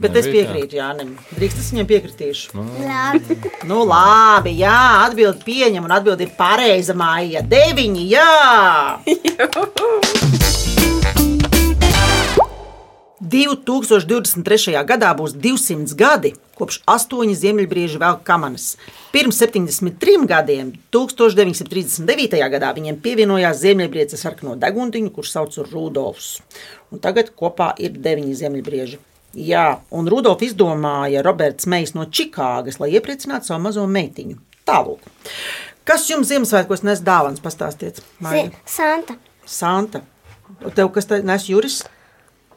Bet 0.00 0.14
es 0.20 0.26
piekrītu 0.30 0.78
Jānim. 0.78 1.16
Drīkst 1.34 1.58
es 1.64 1.70
viņam 1.74 1.86
piekritīšu. 1.90 2.54
Labi. 2.86 3.38
Nu, 3.66 3.82
labi, 3.90 4.52
jā, 4.62 4.76
atbildi 5.08 5.42
pieņem, 5.48 5.82
un 5.84 5.96
atbildi 5.96 6.28
ir 6.28 6.32
pareiza 6.38 6.94
māja. 6.94 7.42
Deviņi, 7.42 8.04
jā! 8.14 8.30
2023. 13.20 14.72
gadā 14.88 15.10
būs 15.12 15.34
200 15.36 15.92
gadi, 15.92 16.30
kopš 16.56 16.78
astoņi 16.88 17.34
ziemeļbrieži 17.36 18.00
vēl 18.00 18.16
kamanas. 18.24 18.78
Pirms 19.12 19.36
73 19.42 20.24
gadiem, 20.30 20.72
1939. 20.94 22.40
gadā, 22.54 22.72
viņiem 22.76 22.96
pievienojās 23.04 23.60
ziemeļbrieces 23.60 24.24
sarkano 24.24 24.56
deguntiņu, 24.56 25.12
kurš 25.12 25.34
sauc 25.36 25.60
Rudolfs. 25.68 26.38
Un 26.90 27.04
tagad 27.04 27.34
kopā 27.36 27.74
ir 27.76 28.00
deviņi 28.00 28.38
ziemeļbrieži. 28.40 29.00
Jā, 29.36 29.66
un 29.94 30.08
Rudolf 30.10 30.40
izdomāja 30.42 31.20
Roberts 31.22 31.68
Mejs 31.70 31.92
no 31.94 32.08
Čikāgas, 32.08 32.80
lai 32.80 32.94
iepriecinātu 32.96 33.52
savu 33.52 33.62
mazo 33.68 33.84
meitiņu. 33.86 34.40
Tālāk. 34.66 35.04
Kas 35.86 36.08
jums 36.08 36.32
Ziemassvētkos 36.32 36.82
nes 36.88 37.04
dāvāns? 37.04 37.44
Pastāstiet, 37.44 38.00
Maija. 38.22 38.48
Santa. 38.64 39.20
Santa. 39.44 40.02
Tev 40.74 40.90
kas 40.94 41.08
nes 41.22 41.46
Juris? 41.52 41.82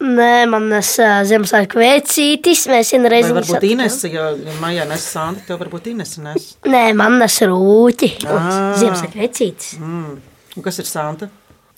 Nē, 0.04 0.46
man 0.50 0.66
tas 0.74 0.90
uh, 1.00 1.20
Ziemassvētku 1.28 1.80
vecītis. 1.80 2.66
Mēs 2.72 2.92
vienreiz 2.96 3.30
satikām. 3.30 3.70
Inese, 3.70 4.10
ja 4.12 4.32
ja 4.34 4.58
Maijā 4.62 4.88
nes 4.90 5.06
Santa, 5.14 5.46
tev 5.48 5.62
varbūt 5.62 5.92
Inese 5.94 6.24
nes. 6.26 6.50
Nē, 6.68 6.90
man 6.98 7.20
tas 7.22 7.38
rūķi. 7.46 8.12
Ah. 8.26 8.74
Ziemassvētku 8.82 9.22
vecītis. 9.22 9.78
Mm. 9.80 10.20
Un 10.58 10.66
kas 10.66 10.82
ir 10.84 10.90
Santa? 10.90 11.30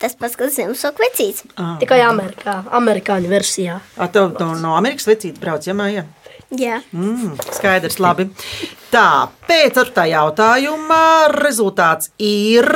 tas 0.01 0.15
pats, 0.19 0.35
kas 0.37 0.55
Ziemassvētku 0.57 1.03
vecīts. 1.05 1.45
Tikai 1.81 2.01
Amerikā, 2.05 2.59
amerikāņu 2.79 3.31
versijā. 3.31 3.79
A, 3.95 4.09
tev 4.11 4.35
no, 4.35 4.51
no 4.59 4.75
Amerikas 4.77 5.07
vecītes 5.09 5.41
brauc, 5.41 5.65
ja 5.67 5.75
māja? 5.77 6.05
Jā. 6.55 6.79
Mm, 6.93 7.35
skaidrs, 7.57 7.97
labi. 8.03 8.27
Tā, 8.93 9.27
pēc 9.47 9.73
ceturtā 9.75 10.05
jautājuma 10.11 11.01
rezultāts 11.33 12.11
ir. 12.21 12.67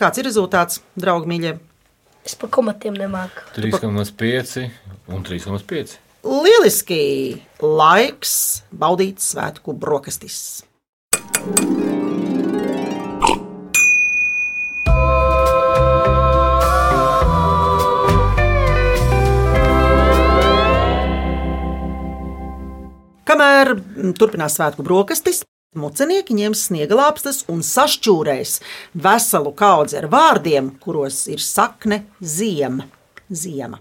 Kāds 0.00 0.20
ir 0.20 0.26
rezultāts, 0.26 0.80
draugi 0.98 1.30
mīļie? 1.30 1.58
Es 2.30 2.36
par 2.38 2.46
komatiem 2.54 2.94
nemāku. 2.94 3.42
3,5 3.56 4.68
un 5.10 5.24
3,5. 5.26 5.96
Lieliski! 6.22 6.98
Laiks 7.58 8.34
baudīt 8.70 9.18
svētku 9.18 9.74
brokastis. 9.74 10.62
Kamēr 23.26 23.74
mm, 23.74 24.14
turpinās 24.22 24.54
svētku 24.60 24.86
brokastis, 24.86 25.42
mucenieki 25.78 26.34
ņems 26.34 26.64
sniega 26.66 26.96
lāpstas 26.98 27.44
un 27.46 27.60
sašķūrēs 27.62 28.56
veselu 28.98 29.52
kaudzi 29.54 30.00
ar 30.00 30.08
vārdiem, 30.10 30.72
kuros 30.82 31.28
ir 31.30 31.38
sakne 31.38 32.00
ziema. 32.18 32.88
ziema. 33.30 33.78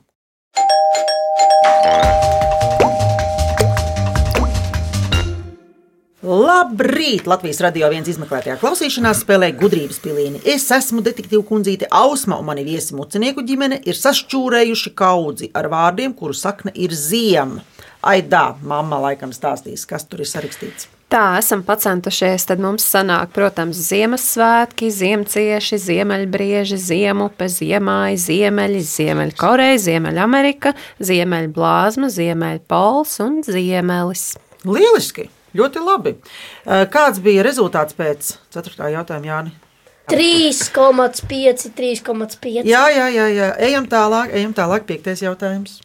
Labrīt! 6.22 7.26
Latvijas 7.26 7.64
radio 7.66 7.90
viens 7.90 8.12
izmeklētajā 8.12 8.60
klausīšanās 8.62 9.24
spēlē 9.24 9.50
gudrības 9.58 9.98
pilīni. 10.04 10.44
Es 10.46 10.70
esmu 10.70 11.02
detektīva 11.02 11.42
kundzīte 11.42 11.90
Ausma, 11.90 12.38
un 12.38 12.46
mani 12.52 12.68
viesi 12.70 12.94
mucinieku 12.94 13.42
ģimene 13.42 13.82
ir 13.82 13.98
sašķūrējuši 13.98 14.94
kaudzi 14.94 15.50
ar 15.58 15.72
vārdiem, 15.74 16.14
kuru 16.14 16.38
sakne 16.38 16.76
ir 16.76 16.94
ziema. 16.94 17.66
Aidā, 18.06 18.60
mamma 18.62 19.02
laikam 19.10 19.34
stāstīs, 19.34 19.90
kas 19.90 20.06
tur 20.06 20.22
ir 20.22 20.30
sarakstīts. 20.30 20.99
Tā 21.10 21.40
esam 21.40 21.64
pacentušies, 21.66 22.44
tad 22.46 22.60
mums 22.62 22.84
sanāk, 22.86 23.32
protams, 23.34 23.80
Ziemassvētki, 23.88 24.92
ziemcieši, 24.94 25.80
ziemeļbrieži, 25.82 26.78
ziemupe, 26.78 27.48
ziemāji, 27.50 28.20
ziemeļi, 28.28 28.84
ziemeļkoreja, 28.86 29.80
ziemeļamerika, 29.88 30.76
ziemeļblāzma, 31.10 32.12
ziemeļpols 32.14 33.16
un 33.26 33.42
ziemelis. 33.48 34.28
Lieliski! 34.70 35.32
Ļoti 35.58 35.82
labi. 35.82 36.14
Eh, 36.14 36.86
Kāds 36.94 37.18
bija 37.26 37.42
rezultāts 37.42 37.98
pēc 37.98 38.36
4. 38.54 38.92
jautājuma, 38.94 39.32
Jāni? 39.32 39.58
3,5, 40.14 41.70
3,5. 41.74 42.66
Jā, 42.70 42.86
jā, 42.94 43.10
jā, 43.14 43.28
jā. 43.34 43.52
Ejam 43.66 43.90
tālāk, 43.90 44.34
ejam 44.34 44.54
tālāk. 44.58 44.86
Piektais 44.86 45.26
jautājums. 45.26 45.80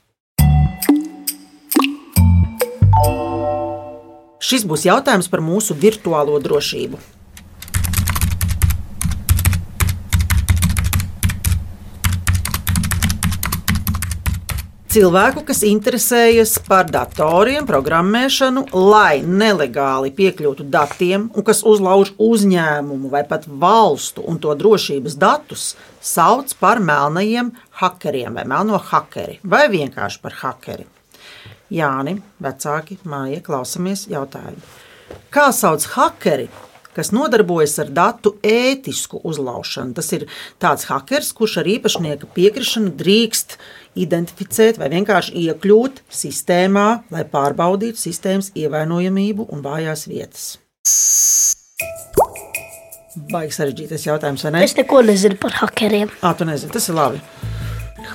Šis 4.44 4.66
būs 4.68 4.84
jautājums 4.84 5.30
par 5.32 5.40
mūsu 5.40 5.72
virtuālo 5.72 6.36
drošību. 6.44 6.98
Cilvēku, 14.94 15.40
kas 15.48 15.64
interesējas 15.66 16.52
par 16.68 16.87
datoriem, 16.87 17.64
programmēšanu, 17.66 18.68
lai 18.92 19.24
nelegāli 19.26 20.12
piekļūtu 20.14 20.68
datiem, 20.70 21.24
un 21.35 21.46
kas 21.48 21.64
uzlauž 21.66 22.12
uzņēmumu 22.22 23.11
vai 23.11 23.24
pat 23.26 23.48
valstu 23.48 24.22
un 24.22 24.38
to 24.38 24.54
drošības 24.61 25.18
datus, 25.18 25.72
sauc 25.98 26.54
par 26.61 26.78
melnajiem 26.78 27.50
hakeriem 27.80 28.38
vai 28.38 28.46
melno 28.54 28.78
hakeri, 28.92 29.40
vai 29.42 29.66
vienkārši 29.72 30.22
par 30.22 30.38
hakeri. 30.44 30.87
Jāni, 31.72 32.18
vecāki, 32.44 32.98
māja, 33.09 33.40
klausamies 33.44 34.05
jautājumu. 34.11 34.61
Kā 35.33 35.48
sauc 35.55 35.87
hakeri, 35.94 36.48
kas 36.94 37.11
nodarbojas 37.14 37.79
ar 37.83 37.90
datu 37.94 38.35
ētisku 38.44 39.20
uzlaušanu? 39.27 39.94
Tas 39.96 40.11
ir 40.16 40.27
tāds 40.62 40.87
hakers, 40.90 41.33
kurš 41.37 41.59
ar 41.62 41.70
īpašnieka 41.72 42.29
piekrišanu 42.37 42.92
drīkst 43.00 43.57
identificēt 44.05 44.79
vai 44.83 44.90
vienkārši 44.92 45.35
iekļūt 45.46 46.05
sistēmā, 46.12 46.88
lai 47.14 47.24
pārbaudītu 47.33 48.00
sistēmas 48.00 48.53
ievainojamību 48.59 49.48
un 49.55 49.64
vājās 49.64 50.07
vietas. 50.11 50.46
Baigs 53.31 53.61
sarežģītais 53.61 54.09
jautājums, 54.09 54.44
vai 54.44 54.57
ne? 54.57 54.64
Es 54.66 54.77
neko 54.77 55.03
nezinu 55.07 55.38
par 55.40 55.55
hakeriem. 55.62 56.11
Ā, 56.20 56.35
tu 56.38 56.46
nezini, 56.48 56.74
tas 56.74 56.90
ir 56.90 56.98
labi. 56.98 57.22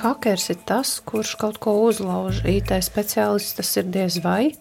Hakers 0.00 0.46
ir 0.52 0.58
tas, 0.68 0.94
kurš 1.04 1.34
kaut 1.40 1.58
ko 1.60 1.74
uzlauž. 1.88 2.42
IT 2.48 2.70
speciālists 2.86 3.58
tas 3.58 3.70
ir 3.80 3.88
diez 3.92 4.16
vai. 4.24 4.52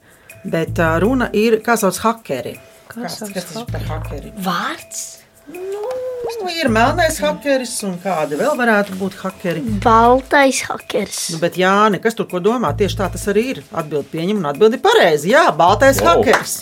Bet 0.44 0.80
ā, 0.80 0.94
runa 1.04 1.30
ir, 1.36 1.60
kā 1.64 1.76
sauc 1.80 1.98
hakeri. 2.04 2.58
Kas 2.90 3.02
Kas, 3.04 3.18
sauc 3.22 3.34
kas 3.38 3.46
tas 3.52 3.62
ir 3.62 3.72
par 3.72 3.84
hakeri? 3.88 4.32
Vārds? 4.44 5.02
Nu, 5.50 6.48
ir 6.54 6.70
melnais 6.72 7.18
hakeris 7.24 7.74
un 7.88 7.96
kādi 8.04 8.38
vēl 8.40 8.54
varētu 8.60 8.96
būt 9.00 9.16
hakeri. 9.24 9.64
Baltais 9.84 10.62
hakers. 10.70 11.22
Nu, 11.34 11.40
bet 11.42 11.58
jā, 11.60 11.74
nekas 11.94 12.16
tur 12.20 12.28
ko 12.32 12.40
domā. 12.44 12.72
Tieši 12.78 13.00
tā 13.02 13.10
tas 13.16 13.26
arī 13.32 13.46
ir. 13.56 13.64
Atbildi 13.74 14.12
pieņem 14.14 14.40
un 14.44 14.50
atbildi 14.52 14.80
pareizi. 14.84 15.34
Jā, 15.34 15.48
baltais 15.58 16.00
Wow. 16.04 16.22
hakeris. 16.24 16.60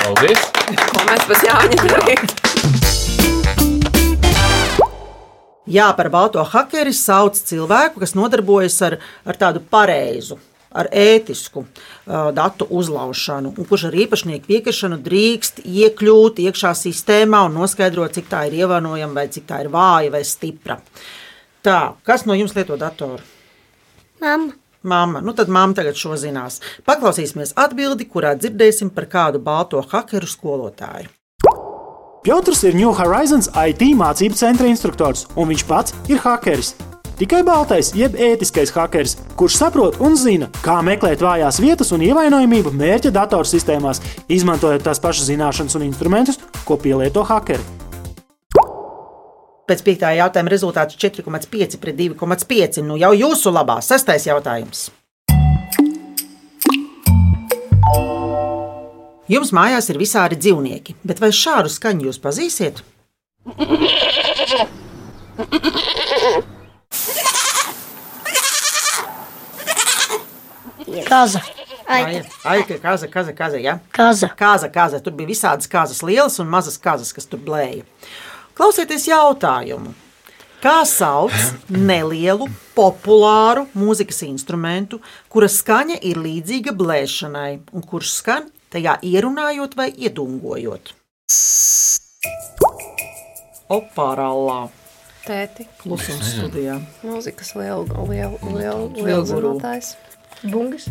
Paldies! 0.00 0.48
Ko 0.90 1.06
mēs 1.08 1.28
pēc 1.30 1.46
Jāņa 1.48 1.84
darīt? 1.88 3.03
Jā, 5.64 5.86
par 5.96 6.10
balto 6.12 6.42
hakeri 6.44 6.92
sauc 6.92 7.38
cilvēku, 7.40 8.02
kas 8.02 8.12
nodarbojas 8.12 8.76
ar, 8.84 8.98
ar 9.24 9.38
tādu 9.40 9.62
pareizu, 9.64 10.36
ar 10.68 10.90
ētisku 10.92 11.62
uh, 11.62 12.28
datu 12.36 12.66
uzlaušanu, 12.68 13.54
un 13.56 13.68
kurš 13.70 13.86
ar 13.88 13.96
īpašnieku 14.04 14.44
piekrišanu 14.50 14.98
drīkst 15.06 15.62
iekļūt 15.64 16.42
iekšā 16.44 16.74
sistēmā 16.82 17.46
un 17.48 17.56
noskaidrot, 17.56 18.12
cik 18.18 18.28
tā 18.28 18.44
ir 18.50 18.58
ievainojama, 18.60 19.22
vai 19.22 19.30
cik 19.32 19.48
tā 19.48 19.62
ir 19.64 19.72
vāja 19.72 20.12
vai 20.12 20.20
stipra. 20.28 20.76
Tā, 21.64 21.80
kas 22.04 22.26
no 22.28 22.36
jums 22.36 22.52
lieto 22.58 22.76
datoru? 22.76 23.24
Mamma, 24.20 24.52
Māma, 24.84 25.22
nu 25.24 25.32
tad 25.32 25.48
mamma 25.48 25.72
tagad 25.72 25.96
šo 25.96 26.12
zinās. 26.20 26.58
Paklausīsimies 26.84 27.54
atbildi, 27.56 28.04
kurā 28.04 28.34
dzirdēsim 28.36 28.90
par 28.92 29.08
kādu 29.08 29.40
balto 29.40 29.80
hakeru 29.80 30.28
skolotāju. 30.28 31.08
Piotrs 32.24 32.62
ir 32.64 32.72
New 32.72 32.88
Horizons 32.88 33.50
IT 33.52 33.82
mācību 34.00 34.38
centra 34.40 34.64
instruktors, 34.64 35.26
un 35.36 35.50
viņš 35.50 35.64
pats 35.68 35.92
ir 36.08 36.22
hakeris. 36.22 36.70
Tikai 37.18 37.42
baltais, 37.44 37.90
jeb 37.92 38.16
ētiskais 38.16 38.72
hakeris, 38.72 39.18
kurš 39.36 39.58
saprot 39.60 40.00
un 40.00 40.16
zina, 40.16 40.48
kā 40.64 40.78
meklēt 40.80 41.20
vājās 41.20 41.60
vietas 41.60 41.92
un 41.92 42.00
ievainojamību 42.08 42.72
mērķa 42.80 43.12
datorsistēmās, 43.12 44.00
izmantojot 44.32 44.88
tās 44.88 45.04
pašas 45.04 45.28
zināšanas 45.28 45.76
un 45.76 45.84
instrumentus, 45.90 46.40
ko 46.64 46.80
pielieto 46.80 47.28
hakeri. 47.28 47.60
Pēc 49.68 49.84
piektā 49.84 50.16
jautājuma 50.16 50.56
rezultāts 50.56 50.96
4,5 50.96 51.76
pret 51.76 52.00
2,5. 52.00 52.80
Nu 52.88 52.96
jau 53.04 53.12
jūsu 53.20 53.52
labā. 53.52 53.82
Sestais 53.84 54.24
jautājums. 54.32 54.88
Jums 59.24 59.54
mājās 59.56 59.86
ir 59.88 59.96
visādi 59.96 60.36
dzīvnieki, 60.36 60.98
bet 61.00 61.20
vai 61.22 61.30
šādu 61.32 61.70
skaņu 61.72 62.10
jūs 62.10 62.18
pazīsiet? 62.20 62.82
Kaza. 71.08 71.40
Ai, 71.88 72.20
Ai, 72.44 72.58
ka 72.68 72.76
kaza, 72.82 73.08
kaza, 73.08 73.32
kaza, 73.36 73.60
ja? 73.60 73.78
Kaza. 73.96 74.28
Kāza, 74.36 74.68
kāza. 74.72 75.00
Tur 75.00 75.16
bija 75.16 75.30
visādas 75.32 75.68
kāzas, 75.72 76.02
lielas 76.04 76.36
un 76.40 76.50
mazas 76.52 76.76
kāzas, 76.80 77.12
kas 77.16 77.24
tur 77.28 77.40
blēja. 77.44 77.84
Klausieties 78.56 79.08
jautājumu. 79.08 79.94
Kā 80.64 80.82
sauc 80.88 81.32
nelielu, 81.68 82.48
populāru 82.76 83.66
mūzikas 83.76 84.20
instrumentu, 84.28 85.00
kura 85.32 85.48
skaņa 85.48 85.98
ir 86.08 86.20
līdzīga 86.20 86.76
blēšanai, 86.76 87.50
un 87.72 87.84
kurš 87.84 88.18
skan 88.20 88.52
tajā 88.74 88.98
ierunājot 89.06 89.76
vai 89.78 89.88
iedungojot? 89.94 90.92
Opārālā. 93.74 94.58
Tēti, 95.24 95.64
Klusums 95.80 96.34
studijā. 96.34 96.74
mūzikas 97.00 97.54
liela, 97.56 97.86
Liela 98.04 98.34
liela 98.52 99.22
guru. 99.24 99.54
zinātājs. 99.54 99.94
Bungas. 100.44 100.84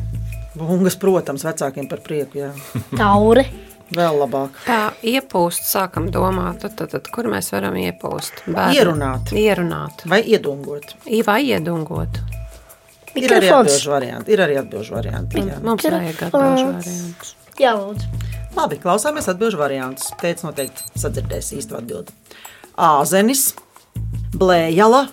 Bungas, 0.57 0.95
protams, 0.97 1.43
vecākiem 1.45 1.85
par 1.89 2.01
prieku. 2.05 2.39
Jā. 2.41 2.49
Taure. 2.97 3.45
Vēl 3.93 4.15
labāk. 4.23 4.55
Tā 4.65 4.79
iepūst, 5.05 5.67
sākam 5.69 6.07
domāt, 6.09 6.63
tad, 6.63 6.73
tad, 6.79 6.89
tad, 6.95 7.09
kur 7.13 7.27
mēs 7.29 7.51
varam 7.53 7.75
iepūst. 7.77 8.41
Bērni. 8.47 8.79
Ierunāt. 8.79 9.33
Ierunāt. 9.37 10.01
Vai 10.09 10.23
iedungot? 10.33 10.95
Vai 11.27 11.39
iedungot. 11.51 12.17
Ir 13.13 13.27
arī 13.29 13.43
Mikrofons. 13.45 13.69
atbildžu 13.69 13.91
varianti. 13.93 14.33
Ir 14.33 14.41
arī 14.47 14.55
atbildžu 14.63 14.95
varianti. 14.97 15.43
Jā. 15.45 15.59
Mums 15.61 15.85
vajag 15.85 16.23
atbilžu 16.31 16.65
variantus. 16.71 17.35
Jā, 17.61 17.73
lūdzu. 17.77 18.07
Labi, 18.57 18.77
klausāmies 18.81 19.27
atbildžu 19.31 19.57
variantus. 19.61 20.11
Teicis 20.21 20.45
noteikti 20.45 20.85
sadzirdēs 20.99 21.51
īstu 21.57 21.77
atbildi. 21.77 22.13
Āzenis, 22.77 23.51
blējala, 24.37 25.07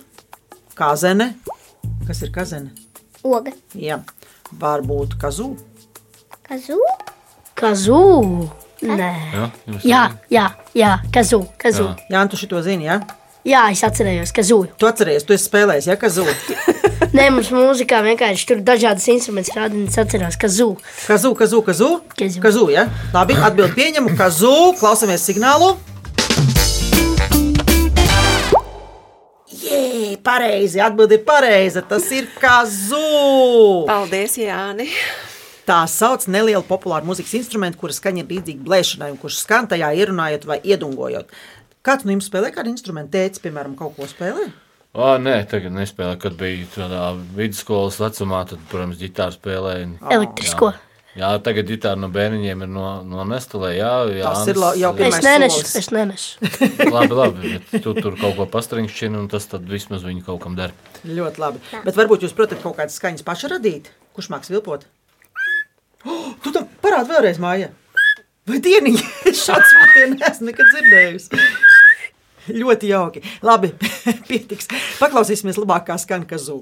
Kazene. 0.77 1.33
Kas 2.07 2.21
ir 2.25 2.31
kazene? 2.33 2.71
Oga. 3.27 3.51
Jā, 3.77 3.99
varbūt 4.57 5.13
kazū. 5.21 5.51
Kazu? 6.47 6.77
Kazū. 7.59 7.99
Nē. 8.81 9.09
Jā, 9.37 9.49
Jā, 9.85 9.99
jā, 10.33 10.45
jā, 10.73 10.91
kazū. 11.13 11.43
kazū. 11.61 11.85
Jā. 11.91 12.07
Jā, 12.15 12.23
tu 12.31 12.39
šito 12.39 12.61
zini, 12.65 12.87
jā? 12.89 12.95
Jā, 13.41 13.63
es 13.73 13.79
atcerējos, 13.81 14.29
kazū. 14.37 14.57
Tu 14.77 14.85
atceries, 14.85 15.23
tu 15.25 15.33
esi 15.33 15.47
spēlējis, 15.47 15.87
jā, 15.89 15.95
kazū. 15.97 16.27
Nē, 17.17 17.23
mums 17.33 17.47
mūzikā 17.49 18.03
vienkārši 18.05 18.45
tur 18.51 18.59
dažādas 18.61 19.07
instrumentus 19.09 19.55
rāda, 19.57 19.73
un 19.73 19.87
es 19.89 19.97
atceros, 19.97 20.37
kazū. 20.37 20.67
Kazū, 21.07 21.31
kazū, 21.39 21.61
kazū. 21.65 21.87
Kazū. 22.13 22.43
Kazū, 22.43 22.65
jā. 22.69 22.83
Labi, 23.15 23.33
atbild 23.41 23.73
pieņemu. 23.73 24.13
Kazū, 24.19 24.51
klausamies 24.77 25.25
signālu. 25.25 25.71
Jē, 29.49 30.19
pareizi, 30.21 30.83
atbild 30.85 31.17
ir 31.17 31.23
pareiza. 31.25 31.81
Tas 31.81 32.05
ir 32.13 32.29
kazū. 32.37 33.01
Paldies, 33.89 34.37
Jāni! 34.37 34.85
Tā 35.65 35.79
sauc 35.89 36.23
nelielu 36.29 36.61
populāru 36.67 37.09
mūzikas 37.09 37.33
instrumentu, 37.37 37.79
kuras 37.81 37.97
skaņa 38.01 38.23
ir 38.23 38.31
līdzīga 38.35 38.65
blēšanai, 38.65 39.09
un 39.13 39.17
kurš 39.21 39.41
skan 39.43 39.69
tajā 39.71 39.91
ierunājot 39.97 40.47
vai 40.49 40.57
iedungojot. 40.61 41.33
Kāds 41.85 42.05
no 42.05 42.13
jums 42.13 42.27
spēlē 42.29 42.51
kādu 42.53 42.69
instrumentu? 42.73 43.15
Tēcis, 43.15 43.41
piemēram, 43.41 43.73
kaut 43.79 43.95
ko 43.97 44.05
spēlē? 44.09 44.51
O, 44.91 45.07
nē, 45.23 45.37
tagad 45.49 45.73
nespēlēju. 45.73 46.19
Kad 46.21 46.37
biju 46.37 46.67
tādā 46.75 47.03
vidusskolas 47.37 47.97
vecumā, 48.01 48.43
tad, 48.49 48.61
protams, 48.69 48.99
ģitāru 49.01 49.37
spēlēju. 49.37 49.91
Elektrisko. 50.13 50.73
Jā, 51.11 51.29
tagad 51.43 51.67
ģitāra 51.67 51.99
no 51.99 52.07
bērniņiem 52.11 52.61
ir 52.63 52.69
no, 52.71 52.85
no 53.03 53.25
Nestlé. 53.27 53.73
Jā, 53.79 53.91
jā 54.15 54.29
Tas 54.29 54.51
ir 54.53 54.59
la- 54.61 54.69
jau 54.79 54.91
Es 54.93 54.99
Pirmais 55.01 55.25
nenesu, 55.25 55.57
solis. 55.59 55.73
es 55.81 55.89
nenesu. 55.91 56.51
labi, 56.95 57.17
labi. 57.17 57.51
Bet 57.71 57.83
tu 57.83 57.91
tur 57.97 58.15
kaut 58.19 58.37
ko 58.37 58.45
pastriņķini, 58.53 59.19
un 59.19 59.27
tas 59.31 59.49
tad 59.51 59.65
vismaz 59.67 60.05
viņu 60.07 60.23
kaut 60.29 60.39
kam 60.45 60.55
der. 60.59 60.71
Ļoti 61.03 61.43
labi. 61.43 61.59
Bet 61.83 61.99
varbūt 61.99 62.23
jūs, 62.23 62.35
protams, 62.37 62.63
kaut 62.63 62.77
kādas 62.79 62.95
skaņas 63.01 63.27
paši 63.27 63.51
radīt. 63.55 63.91
Kurš 64.15 64.31
māks 64.35 64.51
vilpot? 64.53 64.87
Oh, 66.01 66.31
tu 66.41 66.49
tam 66.49 66.63
parādi 66.81 67.11
vēlreiz, 67.13 67.37
māja. 67.37 67.67
Vai 68.49 68.57
dieniņa? 68.65 69.03
Es 69.29 69.43
šādu 69.45 69.67
smieklīgi 69.69 70.15
neesmu 70.17 70.47
nekad 70.47 70.71
dzirdējusi. 70.71 71.41
Ļoti 72.49 72.91
jauki. 72.91 73.23
Labi, 73.45 73.73
pietiks. 74.29 74.69
Paklausīsimies 74.99 75.61
labāk, 75.61 75.89
kā 75.91 75.99
skan 76.01 76.25
kazū. 76.29 76.61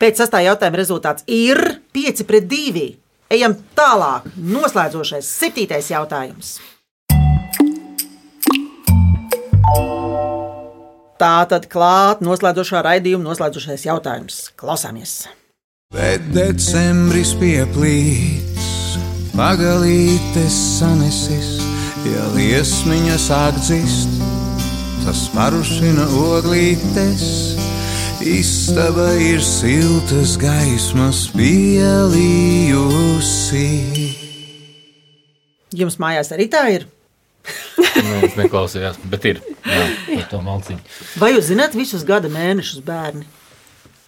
Pēc 0.00 0.16
sastāvā 0.16 0.46
jautājuma 0.46 0.78
rezultāts 0.80 1.26
ir 1.28 1.58
5 1.92 2.24
pret 2.24 2.46
2. 2.48 2.84
Ejam 3.30 3.52
tālāk. 3.78 4.24
Noslēdzošais, 4.34 5.22
septītais 5.22 5.86
jautājums. 5.92 6.56
Tā 11.20 11.36
tad 11.46 11.68
klāt 11.70 12.24
noslēdzošā 12.26 12.80
raidījuma 12.82 13.28
noslēdzošais 13.28 13.84
jautājums. 13.86 14.40
Klausāmies! 14.58 15.28
Bet 15.94 16.26
decembris 16.34 17.30
pieplīts, 17.38 18.98
pagalītes 19.36 20.58
sanesis, 20.80 21.52
ja 22.08 22.26
liesmiņa 22.34 23.18
sāk 23.28 23.62
dzist, 23.62 24.18
tas 25.04 25.28
parušina 25.36 26.08
oglītes. 26.24 27.49
Istaba 28.20 29.14
ir 29.16 29.40
siltas 29.40 30.34
gaismas 30.36 31.22
pielījusi. 31.32 32.68
Jums 35.80 35.96
mājās 36.02 36.28
arī 36.36 36.44
tā 36.52 36.60
ir. 36.74 36.84
Nē, 37.80 38.18
es 38.28 38.36
neklausījos, 38.36 39.00
bet 39.08 39.24
ir. 39.30 39.40
Jā, 39.64 39.86
malciņu. 40.36 40.84
Vai 41.22 41.32
jūs 41.32 41.48
zināt 41.48 41.72
visus 41.78 42.04
gada 42.04 42.28
mēnešus, 42.28 42.84
bērni 42.84 43.24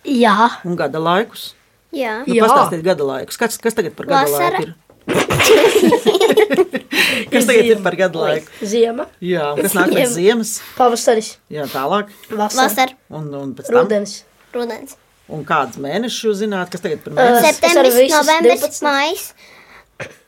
Jā, 0.04 0.60
un 0.68 0.76
gada 0.76 1.00
laikus? 1.00 1.54
Jā. 1.94 2.20
Nu, 2.26 2.34
Jā. 2.36 2.44
Pastāstiet, 2.44 2.84
gada 2.84 3.04
laikus. 3.08 3.40
Kas, 3.40 3.56
kas 3.64 3.76
tagad 3.78 3.96
par 3.96 4.12
gada 4.12 4.28
Vasara. 4.28 4.58
laiku 4.58 4.62
ir? 4.68 4.74
kas 7.32 7.46
tagad 7.48 7.64
ir 7.70 7.80
par 7.84 7.96
gada 7.98 8.18
laiku? 8.26 8.48
ziema, 8.66 9.06
Jā, 9.24 9.52
kas 9.58 9.74
nāk 9.76 9.90
pēc 9.96 10.10
ziemas? 10.16 10.50
pavasaris, 10.76 11.28
Jā, 11.52 11.64
tālāk. 11.72 12.06
vasara, 12.30 12.68
Vasara. 12.68 12.92
Un, 13.10 13.28
un 13.34 13.54
pēc 13.58 13.66
tam. 13.70 13.76
rudens. 13.80 14.12
Rudens. 14.54 14.96
Un 15.32 15.44
kādus 15.48 15.78
mēnešus 15.80 16.24
jūs 16.28 16.36
zināt, 16.42 16.70
kas 16.72 16.80
tagad 16.84 17.00
par 17.04 17.12
Uh, 17.12 17.16
mēnesi? 17.18 17.48
es 17.48 17.56
Septembris, 17.56 17.94
novembris, 18.12 18.60
12. 18.66 18.82
maijs. 18.86 19.24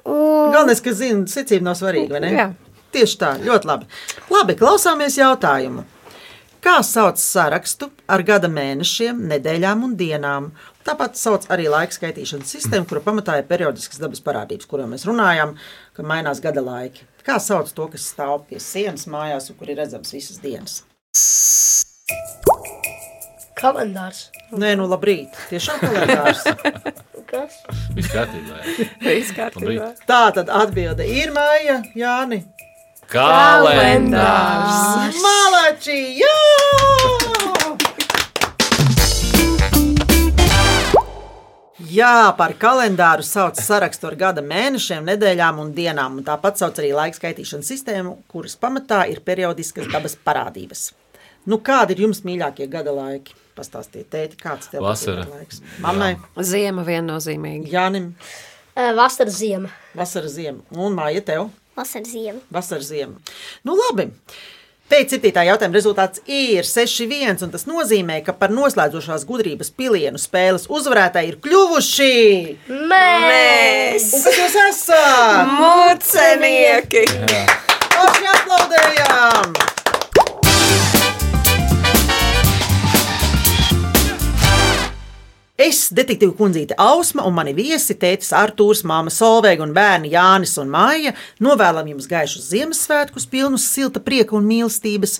Un 0.04 0.52
Galvenais, 0.54 0.80
ka 0.84 0.90
zina, 0.92 1.24
secība 1.30 1.64
nav 1.70 1.76
svarīga, 1.80 2.10
vai 2.16 2.20
ne? 2.24 2.30
Jā. 2.36 2.46
Tieši 2.94 3.16
tā, 3.18 3.30
ļoti 3.42 3.66
labi. 3.68 3.84
Labi, 4.30 4.54
klausāmies 4.60 5.16
jautājumu. 5.18 5.82
Kā 6.64 6.78
sauc 6.86 7.18
sarakstu 7.20 7.90
ar 8.08 8.22
gada 8.24 8.48
mēnešiem, 8.48 9.18
nedēļām 9.34 9.82
un 9.84 9.96
dienām? 10.00 10.52
Tāpat 10.84 11.16
sauc 11.16 11.46
arī 11.54 11.64
laika 11.72 11.94
skaitīšanas 11.96 12.50
sistēmu, 12.56 12.84
kura 12.88 13.00
pamatā 13.06 13.38
ir 13.40 13.46
periodiskas 13.48 13.96
dabas 14.02 14.20
parādības, 14.24 14.66
kurām 14.68 14.90
mēs 14.92 15.06
runājam, 15.08 15.54
ka 15.96 16.04
mainās 16.04 16.42
gada 16.44 16.60
laiki. 16.64 17.06
Kā 17.24 17.38
sauc 17.40 17.70
to, 17.72 17.86
kas 17.88 18.04
stāv 18.12 18.42
pie 18.50 18.58
sienas 18.60 19.06
mājās 19.08 19.48
un 19.48 19.56
kur 19.56 19.70
ir 19.72 19.78
redzams 19.80 20.12
visas 20.12 20.36
dienas? 20.44 20.82
Kalendārs. 23.56 24.26
Nē, 24.52 24.74
nu 24.76 24.84
labrīt. 24.90 25.32
Tiešām 25.48 25.80
kalendārs. 25.80 26.44
Kas? 27.34 27.56
Viss 27.96 28.12
kārtībā. 28.12 28.58
jā. 28.60 28.84
Viss 29.00 29.32
kārtībā. 29.34 29.88
Tā 30.06 30.28
tad 30.36 30.52
atbilde 30.52 31.06
ir 31.08 31.32
Māja, 31.34 31.80
Jāni. 31.96 32.44
Kalendārs! 33.08 35.16
Malači! 35.24 36.20
Jā! 36.20 37.23
Jā, 41.94 42.32
par 42.38 42.54
kalendāru 42.58 43.22
sauc 43.26 43.58
sarakstu 43.60 44.08
ar 44.08 44.14
gada 44.18 44.42
mēnešiem, 44.44 45.04
nedēļām 45.04 45.58
un 45.62 45.72
dienām. 45.76 46.16
Un 46.18 46.24
tāpat 46.26 46.58
sauc 46.60 46.78
arī 46.80 46.90
laika 46.96 47.18
skaitīšanas 47.18 47.68
sistēmu, 47.70 48.14
kuras 48.32 48.56
pamatā 48.60 49.02
ir 49.12 49.20
periodiskas 49.26 49.90
dabas 49.92 50.16
parādības. 50.26 50.88
Nu, 51.46 51.58
kādi 51.60 51.92
ir 51.94 52.06
jums 52.06 52.22
mīļākie 52.24 52.66
gada 52.72 52.94
laiki? 52.96 53.36
Pastāstiet, 53.54 54.08
tēti, 54.10 54.38
kāds 54.40 54.72
tev 54.72 54.82
Vasara. 54.82 55.26
patīk 55.28 55.36
laiks? 55.36 55.60
Mammai, 55.84 56.14
Ziema 56.42 56.82
viennozīmīgi. 56.88 57.68
Jānim, 57.70 58.08
vasara, 58.96 59.30
ziema. 59.30 59.70
vasara 59.94 60.32
ziema 60.32 60.64
un 60.74 60.96
māja 60.98 61.22
tev. 61.28 61.50
vasara 61.76 62.08
ziema. 62.10 62.40
Vasarā 62.50 62.82
ziema. 62.82 63.20
Nu, 63.62 63.76
labi. 63.78 64.08
Pēc 64.84 65.14
septītā 65.14 65.46
jautājuma 65.48 65.78
rezultāts 65.78 66.20
ir 66.28 66.66
6-1, 66.68 67.40
un 67.46 67.52
tas 67.54 67.64
nozīmē, 67.64 68.18
ka 68.26 68.34
par 68.36 68.52
noslēdzošās 68.52 69.24
gudrības 69.24 69.72
pilienu 69.72 70.20
spēles 70.20 70.68
uzvarētāji 70.68 71.32
ir 71.32 71.38
kļuvuši. 71.46 72.18
Mēs! 72.92 74.10
Un 74.12 74.26
kas 74.28 74.40
jūs 74.42 74.58
esat? 74.68 75.54
Mūcenieki! 75.56 77.06
Paši 77.94 78.34
aplaudējām! 78.36 79.73
Es, 85.64 85.86
detektīva 85.96 86.34
kundzīte 86.36 86.74
Ausma 86.82 87.22
un 87.24 87.32
mani 87.36 87.54
viesi, 87.56 87.94
tētis 87.96 88.34
Artūrs, 88.36 88.82
māma 88.84 89.08
Solveiga 89.14 89.62
un 89.64 89.70
bērni 89.72 90.10
Jānis 90.12 90.58
un 90.60 90.68
Māja, 90.68 91.14
novēlam 91.40 91.86
jums 91.88 92.08
gaišus 92.10 92.50
Ziemassvētkus, 92.50 93.24
pilnus 93.30 93.64
silta 93.72 94.02
prieka 94.04 94.36
un 94.36 94.44
mīlestības. 94.48 95.14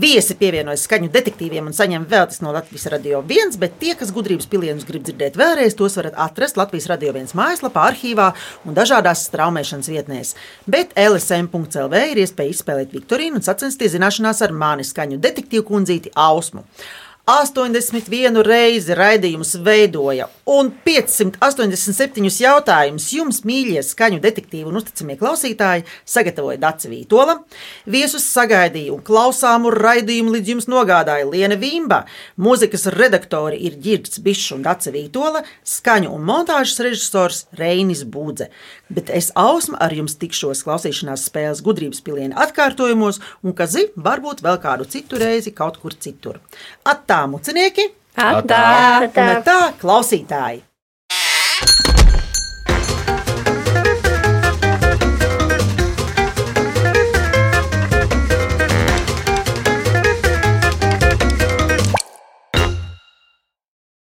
Viesi 0.00 0.36
pievienojas 0.40 0.86
skaņu 0.86 1.10
detektīviem 1.12 1.68
un 1.68 1.76
saņem 1.76 2.06
veltis 2.08 2.40
no 2.40 2.54
Latvijas 2.54 2.88
radio 2.94 3.20
viens, 3.26 3.58
bet 3.60 3.76
tie, 3.82 3.92
kas 3.98 4.14
gudrības 4.16 4.48
pilienus 4.48 4.88
grib 4.88 5.04
dzirdēt 5.04 5.36
vēlreiz, 5.40 5.76
tos 5.76 5.98
varat 6.00 6.16
atrast 6.28 6.56
Latvijas 6.56 6.88
radio 6.94 7.12
viens 7.18 7.36
mājaslapā, 7.36 7.90
arhīvā 7.90 8.30
un 8.64 8.78
dažādās 8.78 9.26
straumēšanas 9.28 9.92
vietnēs. 9.92 10.32
Bet 10.70 10.96
LSM.CLV 10.96 12.06
ir 12.14 12.24
iespēja 12.24 12.56
izspēlēt 12.56 12.96
Viktorīnu 12.96 13.42
un 13.42 13.44
sacensties 13.44 13.98
zināšanās 13.98 14.40
ar 14.48 14.56
mani 14.64 14.86
skaņu 14.86 15.20
detektīvu 15.20 15.68
kundzīti 15.74 16.16
Ausmu. 16.16 16.64
81 17.30 18.42
reizi 18.42 18.94
raidījumus 18.98 19.52
veidoja 19.62 20.26
Un 20.50 20.72
587 20.82 22.40
jautājumus 22.42 23.04
jums, 23.14 23.36
mīļie 23.46 23.84
skaņu 23.86 24.18
detektīvi 24.24 24.66
un 24.66 24.80
uzticamie 24.80 25.14
klausītāji, 25.20 25.84
sagatavoja 26.02 26.58
Dārsa 26.64 26.90
Vītola. 26.90 27.36
Viesus 27.86 28.26
sagaidīja 28.32 28.90
un 28.96 29.04
klausāmu 29.06 29.70
raidījumu 29.70 30.34
līdz 30.34 30.50
jums 30.54 30.66
nogādāja 30.72 31.28
Liena 31.28 31.54
Vimba. 31.60 32.00
Mūzikas 32.34 32.88
redaktori 32.96 33.60
ir 33.68 33.76
Girts 33.84 34.18
Bišs 34.24 34.56
un 34.56 34.66
Dārsa 34.66 34.90
Vītola, 34.96 35.44
skaņu 35.62 36.10
un 36.16 36.26
montāžas 36.32 36.82
režisors 36.88 37.44
Reinis 37.60 38.02
Būdze. 38.02 38.50
Bet 38.90 39.14
es 39.14 39.30
ausma 39.38 39.78
ar 39.86 39.94
jums 39.94 40.18
tikšos 40.18 40.64
klausīšanās 40.66 41.28
spēles 41.30 41.62
gudrības 41.62 42.02
piliena 42.02 42.42
atkārtojumos, 42.48 43.22
un, 43.46 43.54
kas 43.54 43.76
zina, 43.78 43.94
varbūt 44.10 44.42
vēl 44.42 44.58
kādu 44.66 44.90
citu 44.90 45.22
reizi 45.22 45.54
kaut 45.54 45.78
kur 45.78 45.94
citur. 45.94 46.42
Attā 46.82 47.22
mucinieki! 47.30 47.99
Atā! 48.16 48.64
Un 49.06 49.42
tā 49.46 49.60
klausītāji! 49.80 50.62